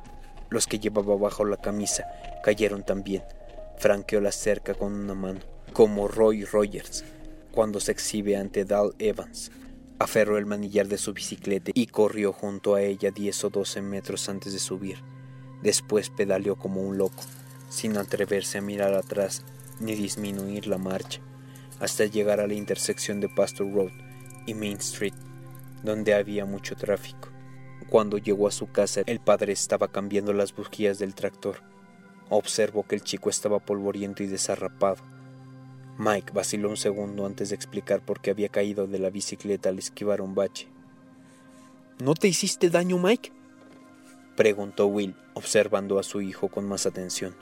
Los 0.51 0.67
que 0.67 0.79
llevaba 0.79 1.17
bajo 1.17 1.45
la 1.45 1.57
camisa 1.57 2.05
cayeron 2.45 2.85
también. 2.85 3.23
Franqueó 3.79 4.21
la 4.21 4.33
cerca 4.33 4.75
con 4.75 4.93
una 4.93 5.15
mano, 5.15 5.41
como 5.73 6.09
Roy 6.09 6.45
Rogers, 6.45 7.05
cuando 7.51 7.81
se 7.81 7.93
exhibe 7.93 8.37
ante 8.37 8.65
Dal 8.65 8.95
Evans, 8.99 9.51
Aferró 10.03 10.37
el 10.37 10.47
manillar 10.47 10.89
de 10.89 10.99
su 10.99 11.13
bicicleta 11.13 11.71
y 11.75 11.87
corrió 11.87 12.33
junto 12.33 12.75
a 12.75 12.83
ella 12.83 13.13
diez 13.13 13.45
o 13.45 13.51
doce 13.51 13.81
metros 13.83 14.29
antes 14.29 14.53
de 14.53 14.59
subir. 14.59 14.97
Después 15.63 16.11
pedaleó 16.11 16.57
como 16.57 16.83
un 16.83 16.99
loco, 16.99 17.23
sin 17.73 17.97
atreverse 17.97 18.59
a 18.59 18.63
mirar 18.63 18.95
atrás 18.95 19.43
ni 19.81 19.95
disminuir 19.95 20.67
la 20.67 20.79
marcha, 20.79 21.21
hasta 21.81 22.05
llegar 22.05 22.41
a 22.41 22.47
la 22.47 22.55
intersección 22.55 23.21
de 23.21 23.29
Pastor 23.29 23.73
Road 23.73 23.93
y 24.47 24.55
Main 24.55 24.77
Street, 24.77 25.15
donde 25.83 26.15
había 26.15 26.45
mucho 26.45 26.77
tráfico. 26.77 27.31
Cuando 27.89 28.19
llegó 28.19 28.47
a 28.47 28.53
su 28.53 28.71
casa, 28.71 29.03
el 29.07 29.21
padre 29.21 29.53
estaba 29.53 29.89
cambiando 29.89 30.33
las 30.33 30.55
bujías 30.55 30.99
del 30.99 31.15
tractor. 31.15 31.63
Observó 32.29 32.85
que 32.87 32.95
el 32.95 33.03
chico 33.03 33.31
estaba 33.31 33.59
polvoriento 33.59 34.23
y 34.23 34.27
desarrapado 34.27 35.03
Mike 35.99 36.33
vaciló 36.33 36.71
un 36.71 36.77
segundo 36.77 37.27
antes 37.27 37.51
de 37.51 37.55
explicar 37.55 38.01
por 38.01 38.21
qué 38.21 38.31
había 38.31 38.49
caído 38.49 38.87
de 38.87 38.99
la 38.99 39.11
bicicleta 39.11 39.69
al 39.69 39.79
esquivar 39.79 40.21
un 40.21 40.35
bache. 40.35 40.69
¿No 42.03 42.15
te 42.15 42.29
hiciste 42.29 42.71
daño, 42.71 42.99
Mike? 42.99 43.31
preguntó 44.37 44.87
Will, 44.87 45.15
observando 45.35 45.99
a 45.99 46.03
su 46.03 46.23
hijo 46.23 46.49
con 46.49 46.67
más 46.67 46.87
atención. 46.87 47.35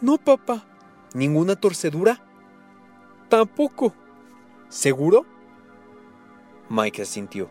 No, 0.00 0.16
papá. 0.18 0.64
¿Ninguna 1.14 1.56
torcedura? 1.56 2.20
Tampoco. 3.28 3.94
¿Seguro? 4.68 5.26
Mike 6.68 7.02
asintió. 7.02 7.48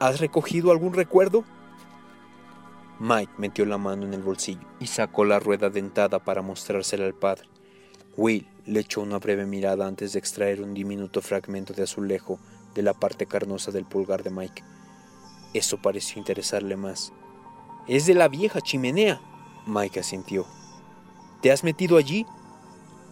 ¿Has 0.00 0.20
recogido 0.20 0.72
algún 0.72 0.94
recuerdo? 0.94 1.44
Mike 2.98 3.32
metió 3.38 3.66
la 3.66 3.78
mano 3.78 4.06
en 4.06 4.14
el 4.14 4.22
bolsillo 4.22 4.66
y 4.80 4.86
sacó 4.86 5.24
la 5.24 5.38
rueda 5.38 5.70
dentada 5.70 6.18
para 6.18 6.42
mostrársela 6.42 7.04
al 7.04 7.14
padre. 7.14 7.48
Will 8.16 8.46
le 8.66 8.80
echó 8.80 9.02
una 9.02 9.18
breve 9.18 9.46
mirada 9.46 9.86
antes 9.86 10.12
de 10.12 10.18
extraer 10.18 10.62
un 10.62 10.74
diminuto 10.74 11.20
fragmento 11.20 11.72
de 11.74 11.82
azulejo 11.82 12.38
de 12.74 12.82
la 12.82 12.94
parte 12.94 13.26
carnosa 13.26 13.70
del 13.70 13.84
pulgar 13.84 14.22
de 14.22 14.30
Mike. 14.30 14.64
Eso 15.52 15.80
pareció 15.80 16.18
interesarle 16.18 16.76
más. 16.76 17.12
Es 17.86 18.06
de 18.06 18.14
la 18.14 18.28
vieja 18.28 18.60
chimenea. 18.60 19.20
Mike 19.66 20.00
asintió. 20.00 20.46
¿Te 21.44 21.52
has 21.52 21.62
metido 21.62 21.98
allí? 21.98 22.24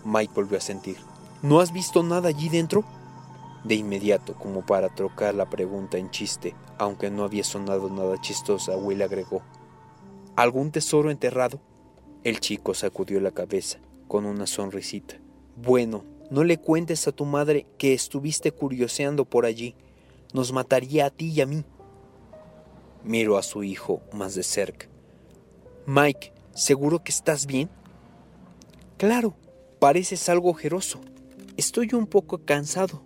Mike 0.07 0.33
volvió 0.35 0.57
a 0.57 0.61
sentir. 0.63 0.97
¿No 1.43 1.61
has 1.61 1.71
visto 1.71 2.03
nada 2.03 2.31
allí 2.31 2.49
dentro? 2.49 2.83
De 3.63 3.75
inmediato, 3.75 4.33
como 4.37 4.65
para 4.65 4.89
trocar 4.89 5.35
la 5.35 5.51
pregunta 5.51 5.99
en 5.99 6.11
chiste, 6.11 6.55
aunque 6.79 7.11
no 7.11 7.25
había 7.25 7.45
sonado 7.45 7.91
nada 7.91 8.19
chistosa, 8.23 8.75
Will 8.75 9.03
agregó. 9.03 9.43
¿Algún 10.35 10.71
tesoro 10.71 11.11
enterrado? 11.11 11.61
El 12.25 12.41
chico 12.41 12.73
sacudió 12.73 13.21
la 13.21 13.33
cabeza, 13.33 13.81
con 14.09 14.25
una 14.25 14.47
sonrisita. 14.47 15.17
Bueno, 15.55 16.03
no 16.31 16.43
le 16.43 16.57
cuentes 16.57 17.07
a 17.07 17.13
tu 17.13 17.27
madre 17.27 17.67
que 17.77 17.93
estuviste 17.93 18.51
curioseando 18.51 19.27
por 19.27 19.45
allí. 19.45 19.77
Nos 20.33 20.55
mataría 20.55 21.05
a 21.05 21.11
ti 21.11 21.33
y 21.33 21.43
a 21.43 21.47
mí. 21.47 21.67
Miró 23.05 23.37
a 23.37 23.43
su 23.43 23.63
hijo 23.63 24.01
más 24.11 24.35
de 24.35 24.43
cerca. 24.43 24.87
Mike, 25.85 26.33
¿seguro 26.55 27.05
que 27.05 27.13
estás 27.13 27.45
bien? 27.45 27.69
Claro, 29.03 29.35
pareces 29.81 30.29
algo 30.29 30.51
ojeroso. 30.51 31.01
Estoy 31.57 31.89
un 31.93 32.07
poco 32.07 32.39
cansado, 32.45 33.03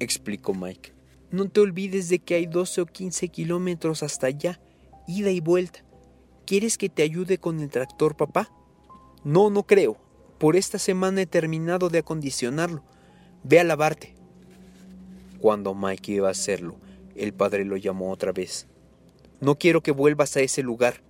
explicó 0.00 0.54
Mike. 0.54 0.92
No 1.30 1.48
te 1.48 1.60
olvides 1.60 2.08
de 2.08 2.18
que 2.18 2.34
hay 2.34 2.46
12 2.46 2.80
o 2.80 2.86
15 2.86 3.28
kilómetros 3.28 4.02
hasta 4.02 4.26
allá, 4.26 4.60
ida 5.06 5.30
y 5.30 5.38
vuelta. 5.38 5.84
¿Quieres 6.46 6.76
que 6.76 6.88
te 6.88 7.04
ayude 7.04 7.38
con 7.38 7.60
el 7.60 7.70
tractor, 7.70 8.16
papá? 8.16 8.50
No, 9.22 9.50
no 9.50 9.62
creo. 9.62 9.98
Por 10.38 10.56
esta 10.56 10.80
semana 10.80 11.22
he 11.22 11.26
terminado 11.26 11.90
de 11.90 12.00
acondicionarlo. 12.00 12.82
Ve 13.44 13.60
a 13.60 13.62
lavarte. 13.62 14.16
Cuando 15.38 15.76
Mike 15.76 16.10
iba 16.10 16.26
a 16.26 16.32
hacerlo, 16.32 16.74
el 17.14 17.34
padre 17.34 17.64
lo 17.64 17.76
llamó 17.76 18.10
otra 18.10 18.32
vez. 18.32 18.66
No 19.40 19.58
quiero 19.58 19.80
que 19.80 19.92
vuelvas 19.92 20.36
a 20.36 20.40
ese 20.40 20.64
lugar, 20.64 21.04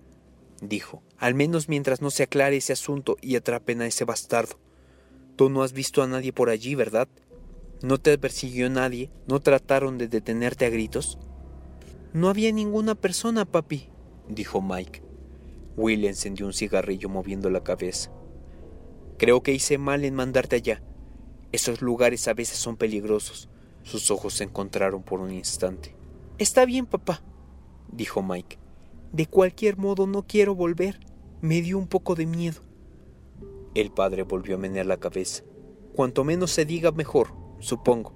dijo, 0.61 1.03
al 1.17 1.33
menos 1.33 1.67
mientras 1.67 2.01
no 2.01 2.11
se 2.11 2.23
aclare 2.23 2.57
ese 2.57 2.73
asunto 2.73 3.17
y 3.21 3.35
atrapen 3.35 3.81
a 3.81 3.87
ese 3.87 4.05
bastardo. 4.05 4.59
Tú 5.35 5.49
no 5.49 5.63
has 5.63 5.73
visto 5.73 6.03
a 6.03 6.07
nadie 6.07 6.31
por 6.31 6.49
allí, 6.49 6.75
¿verdad? 6.75 7.07
¿No 7.81 7.97
te 7.97 8.17
persiguió 8.17 8.69
nadie? 8.69 9.09
¿No 9.27 9.39
trataron 9.39 9.97
de 9.97 10.07
detenerte 10.07 10.65
a 10.65 10.69
gritos? 10.69 11.17
No 12.13 12.29
había 12.29 12.51
ninguna 12.51 12.93
persona, 12.93 13.45
papi, 13.45 13.89
dijo 14.27 14.61
Mike. 14.61 15.01
Will 15.77 16.05
encendió 16.05 16.45
un 16.45 16.53
cigarrillo 16.53 17.09
moviendo 17.09 17.49
la 17.49 17.63
cabeza. 17.63 18.11
Creo 19.17 19.41
que 19.41 19.53
hice 19.53 19.77
mal 19.77 20.05
en 20.05 20.13
mandarte 20.13 20.57
allá. 20.57 20.83
Esos 21.51 21.81
lugares 21.81 22.27
a 22.27 22.33
veces 22.33 22.57
son 22.57 22.77
peligrosos. 22.77 23.49
Sus 23.83 24.11
ojos 24.11 24.35
se 24.35 24.43
encontraron 24.43 25.01
por 25.01 25.21
un 25.21 25.31
instante. 25.31 25.95
Está 26.37 26.65
bien, 26.65 26.85
papá, 26.85 27.23
dijo 27.91 28.21
Mike. 28.21 28.60
De 29.11 29.25
cualquier 29.25 29.77
modo 29.77 30.07
no 30.07 30.23
quiero 30.23 30.55
volver. 30.55 30.99
Me 31.41 31.61
dio 31.61 31.77
un 31.77 31.87
poco 31.87 32.15
de 32.15 32.25
miedo. 32.25 32.61
El 33.73 33.91
padre 33.91 34.23
volvió 34.23 34.55
a 34.55 34.59
menear 34.59 34.85
la 34.85 34.97
cabeza. 34.97 35.43
Cuanto 35.93 36.23
menos 36.23 36.51
se 36.51 36.65
diga 36.65 36.91
mejor, 36.91 37.33
supongo. 37.59 38.13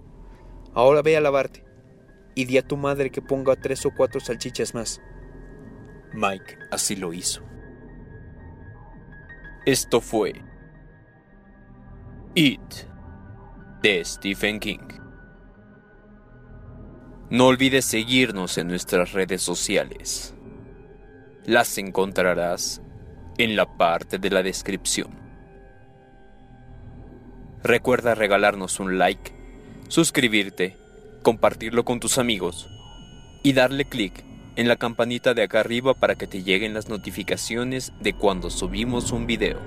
Ahora 0.73 1.01
ve 1.01 1.17
a 1.17 1.21
lavarte. 1.21 1.65
Y 2.35 2.45
di 2.45 2.57
a 2.57 2.67
tu 2.67 2.77
madre 2.77 3.09
que 3.11 3.21
ponga 3.21 3.55
tres 3.55 3.85
o 3.85 3.91
cuatro 3.95 4.19
salchichas 4.19 4.73
más. 4.73 5.01
Mike 6.13 6.57
así 6.71 6.95
lo 6.95 7.13
hizo. 7.13 7.41
Esto 9.65 9.99
fue 9.99 10.33
It 12.35 12.61
de 13.81 14.03
Stephen 14.05 14.59
King. 14.59 14.87
No 17.29 17.47
olvides 17.47 17.85
seguirnos 17.85 18.57
en 18.57 18.67
nuestras 18.67 19.13
redes 19.13 19.41
sociales. 19.41 20.34
Las 21.45 21.77
encontrarás 21.77 22.81
en 23.37 23.55
la 23.55 23.77
parte 23.77 24.17
de 24.17 24.31
la 24.31 24.41
descripción. 24.41 25.09
Recuerda 27.61 28.15
regalarnos 28.15 28.79
un 28.79 28.97
like, 28.97 29.31
suscribirte, 29.87 30.75
compartirlo 31.21 31.85
con 31.85 31.99
tus 31.99 32.17
amigos 32.17 32.67
y 33.43 33.53
darle 33.53 33.85
clic 33.85 34.23
en 34.55 34.67
la 34.67 34.75
campanita 34.75 35.35
de 35.35 35.43
acá 35.43 35.59
arriba 35.59 35.93
para 35.93 36.15
que 36.15 36.25
te 36.25 36.41
lleguen 36.41 36.73
las 36.73 36.89
notificaciones 36.89 37.93
de 37.99 38.13
cuando 38.13 38.49
subimos 38.49 39.11
un 39.11 39.27
video. 39.27 39.59